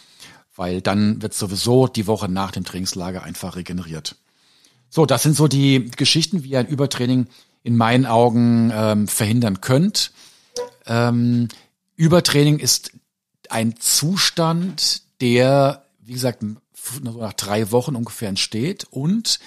weil 0.55 0.81
dann 0.81 1.21
wird 1.21 1.35
sowieso 1.35 1.89
die 1.89 2.07
Woche 2.07 2.29
nach 2.29 2.53
dem 2.53 2.65
Trainingslager 2.65 3.23
einfach 3.23 3.57
regeneriert. 3.57 4.17
So, 4.89 5.07
das 5.07 5.25
sind 5.25 5.35
so 5.35 5.49
die 5.49 5.91
Geschichten, 5.91 6.45
wie 6.45 6.51
ihr 6.51 6.61
ein 6.61 6.69
Übertraining 6.69 7.27
in 7.65 7.77
meinen 7.77 8.07
Augen 8.07 8.71
ähm, 8.73 9.09
verhindern 9.09 9.61
könnt. 9.61 10.13
Ähm, 10.87 11.49
Übertraining 11.97 12.59
ist 12.61 12.93
ein 13.49 13.75
Zustand, 13.81 15.03
der, 15.21 15.85
wie 16.01 16.13
gesagt, 16.13 16.45
nach 17.03 17.33
drei 17.33 17.73
Wochen 17.73 17.97
ungefähr 17.97 18.29
entsteht 18.29 18.85
und 18.85 19.41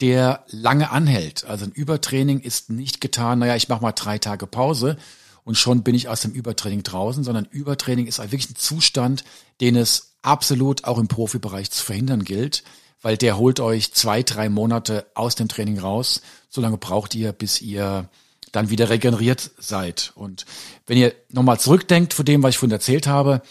der 0.00 0.44
lange 0.48 0.90
anhält. 0.90 1.44
Also 1.44 1.64
ein 1.64 1.72
Übertraining 1.72 2.40
ist 2.40 2.70
nicht 2.70 3.00
getan, 3.00 3.38
naja, 3.38 3.56
ich 3.56 3.68
mache 3.68 3.82
mal 3.82 3.92
drei 3.92 4.18
Tage 4.18 4.46
Pause 4.46 4.96
und 5.44 5.56
schon 5.56 5.82
bin 5.82 5.94
ich 5.94 6.08
aus 6.08 6.22
dem 6.22 6.32
Übertraining 6.32 6.82
draußen, 6.82 7.24
sondern 7.24 7.46
Übertraining 7.50 8.06
ist 8.06 8.18
wirklich 8.18 8.50
ein 8.50 8.56
Zustand, 8.56 9.24
den 9.60 9.76
es 9.76 10.16
absolut 10.22 10.84
auch 10.84 10.98
im 10.98 11.08
Profibereich 11.08 11.70
zu 11.70 11.84
verhindern 11.84 12.24
gilt, 12.24 12.64
weil 13.00 13.16
der 13.16 13.38
holt 13.38 13.60
euch 13.60 13.92
zwei, 13.92 14.22
drei 14.22 14.48
Monate 14.48 15.06
aus 15.14 15.36
dem 15.36 15.48
Training 15.48 15.78
raus. 15.78 16.20
So 16.50 16.60
lange 16.60 16.78
braucht 16.78 17.14
ihr, 17.14 17.32
bis 17.32 17.62
ihr 17.62 18.08
dann 18.52 18.70
wieder 18.70 18.90
regeneriert 18.90 19.52
seid. 19.58 20.12
Und 20.16 20.46
wenn 20.86 20.98
ihr 20.98 21.14
nochmal 21.30 21.60
zurückdenkt 21.60 22.12
von 22.12 22.24
dem, 22.24 22.42
was 22.42 22.50
ich 22.50 22.58
vorhin 22.58 22.72
erzählt 22.72 23.06
habe, 23.06 23.42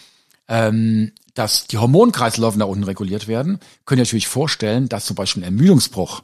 ähm, 0.48 1.12
dass 1.34 1.66
die 1.66 1.78
Hormonkreisläufe 1.78 2.58
nach 2.58 2.66
unten 2.66 2.84
reguliert 2.84 3.28
werden, 3.28 3.58
könnt 3.84 4.00
ihr 4.00 4.04
natürlich 4.04 4.28
vorstellen, 4.28 4.88
dass 4.88 5.06
zum 5.06 5.16
Beispiel 5.16 5.42
ein 5.42 5.46
Ermüdungsbruch 5.46 6.22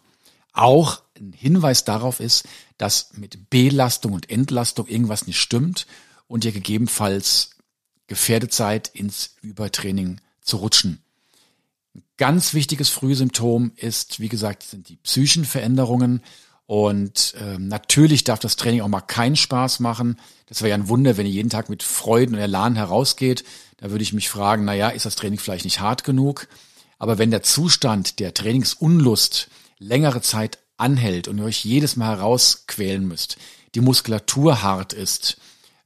auch 0.53 1.03
ein 1.19 1.33
Hinweis 1.33 1.85
darauf 1.85 2.21
ist, 2.21 2.45
dass 2.79 3.11
mit 3.17 3.51
Belastung 3.51 4.12
und 4.12 4.31
Entlastung 4.31 4.87
irgendwas 4.87 5.27
nicht 5.27 5.38
stimmt 5.38 5.87
und 6.27 6.45
ihr 6.45 6.53
gegebenenfalls 6.53 7.51
gefährdet 8.07 8.53
seid, 8.53 8.88
ins 8.88 9.37
Übertraining 9.41 10.21
zu 10.41 10.59
rutschen. 10.59 11.03
Ein 11.95 12.03
ganz 12.17 12.55
wichtiges 12.55 12.88
Frühsymptom 12.88 13.73
ist, 13.77 14.21
wie 14.21 14.29
gesagt, 14.29 14.62
sind 14.65 14.88
die 14.88 14.97
psychischen 14.97 15.45
Veränderungen. 15.45 16.23
Und 16.67 17.35
ähm, 17.38 17.69
natürlich 17.69 18.25
darf 18.25 18.38
das 18.38 18.57
Training 18.57 18.81
auch 18.81 18.88
mal 18.88 19.01
keinen 19.01 19.37
Spaß 19.37 19.81
machen. 19.81 20.19
Das 20.47 20.62
wäre 20.62 20.71
ja 20.71 20.75
ein 20.75 20.88
Wunder, 20.88 21.17
wenn 21.17 21.27
ihr 21.27 21.33
jeden 21.33 21.51
Tag 21.51 21.69
mit 21.69 21.83
Freuden 21.83 22.35
und 22.35 22.41
Elan 22.41 22.77
herausgeht. 22.77 23.45
Da 23.77 23.91
würde 23.91 24.03
ich 24.03 24.12
mich 24.12 24.29
fragen, 24.29 24.65
na 24.65 24.75
ja, 24.75 24.88
ist 24.88 25.07
das 25.07 25.17
Training 25.17 25.38
vielleicht 25.38 25.65
nicht 25.65 25.81
hart 25.81 26.05
genug? 26.05 26.49
Aber 26.99 27.19
wenn 27.19 27.31
der 27.31 27.43
Zustand 27.43 28.21
der 28.21 28.33
Trainingsunlust 28.33 29.49
längere 29.83 30.23
Zeit 30.23 30.59
anhält 30.77 31.29
und 31.29 31.38
ihr 31.38 31.45
euch 31.45 31.64
jedes 31.64 31.97
Mal 31.97 32.16
herausquälen 32.16 33.07
müsst, 33.07 33.37
die 33.75 33.81
Muskulatur 33.81 34.62
hart 34.62 34.92
ist, 34.92 35.38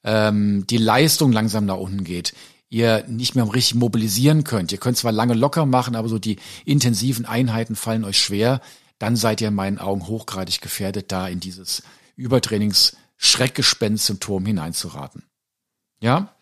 ähm, 0.04 0.66
die 0.68 0.78
Leistung 0.78 1.32
langsam 1.32 1.66
nach 1.66 1.76
unten 1.76 2.04
geht, 2.04 2.34
ihr 2.68 3.04
nicht 3.06 3.34
mehr 3.34 3.52
richtig 3.52 3.74
mobilisieren 3.76 4.44
könnt. 4.44 4.72
Ihr 4.72 4.78
könnt 4.78 4.96
zwar 4.96 5.12
lange 5.12 5.34
locker 5.34 5.66
machen, 5.66 5.94
aber 5.96 6.08
so 6.08 6.18
die 6.18 6.38
intensiven 6.64 7.26
Einheiten 7.26 7.76
fallen 7.76 8.04
euch 8.04 8.18
schwer, 8.18 8.60
dann 8.98 9.16
seid 9.16 9.40
ihr 9.40 9.48
in 9.48 9.54
meinen 9.54 9.78
Augen 9.78 10.06
hochgradig 10.06 10.60
gefährdet, 10.60 11.10
da 11.12 11.28
in 11.28 11.40
dieses 11.40 11.82
Übertrainings-Schreckgespenst-Symptom 12.16 14.46
hineinzuraten. 14.46 15.24
Ja? 16.00 16.34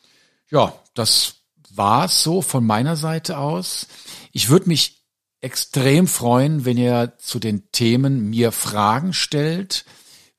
Ja, 0.50 0.74
das 0.94 1.36
war's 1.70 2.22
so 2.22 2.42
von 2.42 2.64
meiner 2.64 2.96
Seite 2.96 3.38
aus. 3.38 3.88
Ich 4.32 4.48
würde 4.48 4.68
mich 4.68 5.03
extrem 5.44 6.08
freuen, 6.08 6.64
wenn 6.64 6.78
ihr 6.78 7.12
zu 7.18 7.38
den 7.38 7.70
Themen 7.70 8.30
mir 8.30 8.50
Fragen 8.50 9.12
stellt, 9.12 9.84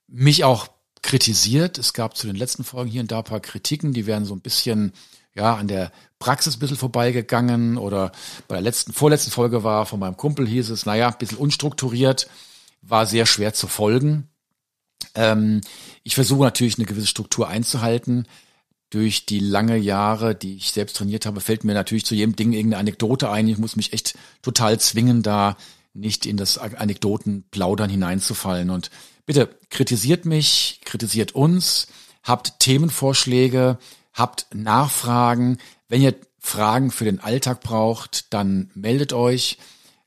mich 0.07 0.43
auch 0.43 0.67
kritisiert. 1.03 1.77
Es 1.77 1.93
gab 1.93 2.17
zu 2.17 2.25
den 2.25 2.35
letzten 2.35 2.63
Folgen 2.63 2.89
hier 2.89 3.01
und 3.01 3.11
da 3.11 3.19
ein 3.19 3.23
paar 3.23 3.39
Kritiken, 3.39 3.93
die 3.93 4.07
werden 4.07 4.25
so 4.25 4.33
ein 4.33 4.41
bisschen 4.41 4.93
ja 5.35 5.55
an 5.55 5.67
der 5.67 5.91
Praxis 6.17 6.55
ein 6.55 6.59
bisschen 6.59 6.77
vorbeigegangen 6.77 7.77
oder 7.77 8.11
bei 8.47 8.55
der 8.55 8.63
letzten, 8.63 8.93
vorletzten 8.93 9.29
Folge 9.29 9.63
war 9.63 9.85
von 9.85 9.99
meinem 9.99 10.17
Kumpel 10.17 10.47
hieß 10.47 10.71
es, 10.71 10.87
naja, 10.87 11.09
ein 11.09 11.17
bisschen 11.19 11.37
unstrukturiert, 11.37 12.27
war 12.81 13.05
sehr 13.05 13.27
schwer 13.27 13.53
zu 13.53 13.67
folgen. 13.67 14.29
Ähm, 15.13 15.61
ich 16.03 16.15
versuche 16.15 16.43
natürlich 16.43 16.79
eine 16.79 16.87
gewisse 16.87 17.07
Struktur 17.07 17.47
einzuhalten 17.47 18.27
durch 18.95 19.25
die 19.25 19.41
lange 19.41 19.75
Jahre, 19.75 20.35
die 20.35 20.55
ich 20.55 20.71
selbst 20.71 20.95
trainiert 20.95 21.25
habe, 21.25 21.41
fällt 21.41 21.65
mir 21.65 21.73
natürlich 21.73 22.05
zu 22.05 22.15
jedem 22.15 22.37
Ding 22.37 22.53
irgendeine 22.53 22.79
Anekdote 22.79 23.29
ein. 23.29 23.45
Ich 23.49 23.57
muss 23.57 23.75
mich 23.75 23.91
echt 23.91 24.17
total 24.41 24.79
zwingen, 24.79 25.21
da 25.21 25.57
nicht 25.93 26.25
in 26.25 26.37
das 26.37 26.57
Anekdotenplaudern 26.57 27.89
hineinzufallen. 27.89 28.69
Und 28.69 28.91
bitte 29.25 29.49
kritisiert 29.69 30.25
mich, 30.25 30.79
kritisiert 30.85 31.35
uns, 31.35 31.87
habt 32.23 32.61
Themenvorschläge, 32.61 33.79
habt 34.13 34.47
Nachfragen. 34.53 35.57
Wenn 35.89 36.01
ihr 36.01 36.15
Fragen 36.39 36.89
für 36.89 37.03
den 37.03 37.19
Alltag 37.19 37.59
braucht, 37.59 38.33
dann 38.33 38.71
meldet 38.75 39.11
euch. 39.11 39.57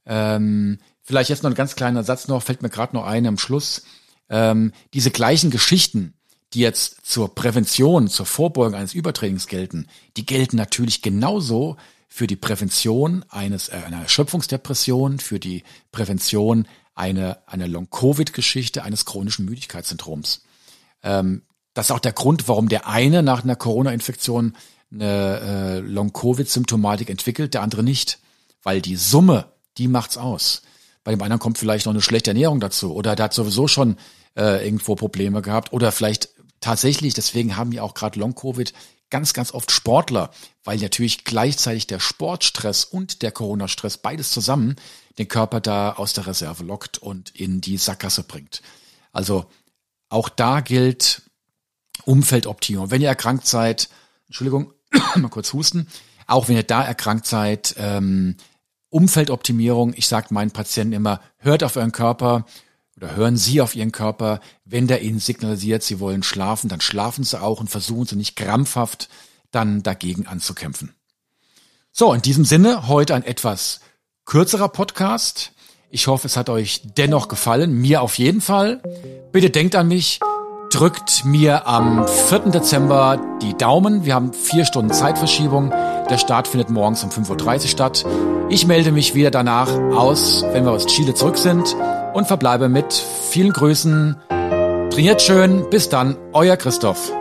Ähm, 0.07 0.79
vielleicht 1.03 1.29
jetzt 1.29 1.43
noch 1.43 1.51
ein 1.51 1.57
ganz 1.57 1.77
kleiner 1.77 2.05
Satz 2.05 2.27
noch, 2.27 2.43
fällt 2.43 2.63
mir 2.63 2.71
gerade 2.71 2.97
noch 2.97 3.05
ein 3.05 3.27
am 3.27 3.37
Schluss. 3.37 3.83
Ähm, 4.31 4.73
diese 4.95 5.11
gleichen 5.11 5.51
Geschichten, 5.51 6.15
die 6.55 6.61
jetzt 6.61 7.07
zur 7.07 7.35
Prävention, 7.35 8.09
zur 8.09 8.27
Vorbeugung 8.27 8.75
eines 8.75 8.95
Übertrainings 8.95 9.47
gelten, 9.47 9.87
die 10.17 10.27
gelten 10.27 10.57
natürlich 10.57 11.03
genauso 11.03 11.77
für 12.09 12.27
die 12.27 12.37
Prävention 12.37 13.25
eines, 13.29 13.69
äh, 13.69 13.77
einer 13.87 14.03
Erschöpfungsdepression, 14.03 15.19
für 15.19 15.39
die 15.39 15.63
Prävention 15.93 16.67
einer, 16.95 17.39
einer 17.47 17.69
Long-Covid-Geschichte, 17.69 18.83
eines 18.83 19.05
chronischen 19.05 19.45
Müdigkeitssyndroms. 19.45 20.43
Ähm, 21.03 21.43
das 21.75 21.87
ist 21.87 21.91
auch 21.93 22.01
der 22.01 22.13
Grund, 22.13 22.49
warum 22.49 22.69
der 22.69 22.89
eine 22.89 23.23
nach 23.23 23.45
einer 23.45 23.57
Corona-Infektion 23.57 24.57
eine 24.93 25.41
äh, 25.41 25.79
Long-Covid-Symptomatik 25.81 27.11
entwickelt, 27.11 27.55
der 27.55 27.63
andere 27.63 27.83
nicht. 27.83 28.19
Weil 28.63 28.81
die 28.81 28.97
Summe, 28.97 29.53
die 29.77 29.87
macht's 29.87 30.19
aus. 30.19 30.63
Bei 31.05 31.13
dem 31.13 31.23
anderen 31.23 31.39
kommt 31.39 31.59
vielleicht 31.59 31.87
noch 31.87 31.93
eine 31.93 32.03
schlechte 32.03 32.31
Ernährung 32.31 32.59
dazu 32.59 32.95
oder 32.95 33.15
der 33.15 33.27
hat 33.27 33.35
sowieso 33.35 33.69
schon 33.69 33.97
äh, 34.37 34.65
irgendwo 34.65 34.95
Probleme 34.95 35.41
gehabt 35.41 35.73
oder 35.73 35.93
vielleicht 35.93 36.31
tatsächlich, 36.61 37.15
deswegen 37.15 37.57
haben 37.57 37.73
ja 37.73 37.83
auch 37.83 37.95
gerade 37.95 38.19
Long-Covid 38.19 38.73
ganz, 39.11 39.33
ganz 39.33 39.53
oft 39.53 39.71
Sportler, 39.71 40.31
weil 40.65 40.79
natürlich 40.79 41.25
gleichzeitig 41.25 41.87
der 41.87 42.01
Sportstress 42.01 42.85
und 42.85 43.23
der 43.23 43.33
Corona-Stress 43.33 43.99
beides 43.99 44.31
zusammen 44.31 44.77
den 45.19 45.29
Körper 45.29 45.61
da 45.61 45.93
aus 45.93 46.13
der 46.13 46.27
Reserve 46.27 46.63
lockt 46.63 46.99
und 46.99 47.31
in 47.35 47.61
die 47.61 47.77
Sackgasse 47.77 48.23
bringt. 48.23 48.63
Also 49.13 49.47
auch 50.09 50.29
da 50.29 50.61
gilt, 50.61 51.23
Umfeldoptimierung. 52.05 52.91
Wenn 52.91 53.03
ihr 53.03 53.09
erkrankt 53.09 53.47
seid, 53.47 53.89
Entschuldigung, 54.27 54.73
mal 55.17 55.29
kurz 55.29 55.53
husten, 55.53 55.89
auch 56.27 56.49
wenn 56.49 56.57
ihr 56.57 56.63
da 56.63 56.83
erkrankt 56.83 57.27
seid, 57.27 57.75
ähm, 57.79 58.37
Umfeldoptimierung, 58.91 59.93
ich 59.95 60.07
sage 60.07 60.29
meinen 60.31 60.51
Patienten 60.51 60.95
immer, 60.95 61.21
hört 61.39 61.63
auf 61.63 61.77
euren 61.77 61.93
Körper 61.93 62.47
oder 62.99 63.15
hören 63.15 63.37
Sie 63.37 63.61
auf 63.61 63.77
Ihren 63.77 63.93
Körper, 63.93 64.41
wenn 64.65 64.89
der 64.89 65.03
Ihnen 65.03 65.21
signalisiert, 65.21 65.85
Sie 65.85 66.01
wollen 66.01 66.25
schlafen, 66.25 66.69
dann 66.69 66.81
schlafen 66.81 67.23
Sie 67.23 67.41
auch 67.41 67.61
und 67.61 67.71
versuchen 67.71 68.07
Sie 68.07 68.17
nicht 68.17 68.35
krampfhaft 68.35 69.09
dann 69.53 69.83
dagegen 69.83 70.27
anzukämpfen. 70.27 70.95
So, 71.93 72.13
in 72.13 72.23
diesem 72.23 72.45
Sinne 72.45 72.89
heute 72.89 73.15
ein 73.15 73.23
etwas 73.23 73.81
kürzerer 74.25 74.69
Podcast. 74.69 75.53
Ich 75.91 76.07
hoffe, 76.07 76.27
es 76.27 76.37
hat 76.37 76.51
euch 76.51 76.83
dennoch 76.97 77.29
gefallen. 77.29 77.73
Mir 77.73 78.03
auf 78.03 78.19
jeden 78.19 78.41
Fall. 78.41 78.83
Bitte 79.33 79.51
denkt 79.51 79.75
an 79.75 79.89
mich. 79.89 80.21
Drückt 80.71 81.25
mir 81.25 81.67
am 81.67 82.07
4. 82.07 82.51
Dezember 82.51 83.19
die 83.41 83.57
Daumen. 83.57 84.05
Wir 84.05 84.15
haben 84.15 84.35
vier 84.35 84.67
Stunden 84.67 84.93
Zeitverschiebung. 84.93 85.71
Der 85.71 86.19
Start 86.19 86.47
findet 86.47 86.69
morgens 86.69 87.03
um 87.05 87.11
5.30 87.11 87.63
Uhr 87.63 87.69
statt. 87.69 88.05
Ich 88.51 88.67
melde 88.67 88.93
mich 88.93 89.15
wieder 89.15 89.31
danach 89.31 89.71
aus, 89.95 90.43
wenn 90.53 90.65
wir 90.65 90.73
aus 90.73 90.87
Chile 90.87 91.13
zurück 91.13 91.37
sind 91.37 91.77
und 92.15 92.27
verbleibe 92.27 92.71
mit 92.71 92.95
vielen 92.95 93.53
Grüßen. 93.53 94.17
Trainiert 94.91 95.21
schön. 95.21 95.69
Bis 95.69 95.91
dann. 95.91 96.17
Euer 96.33 96.57
Christoph. 96.57 97.13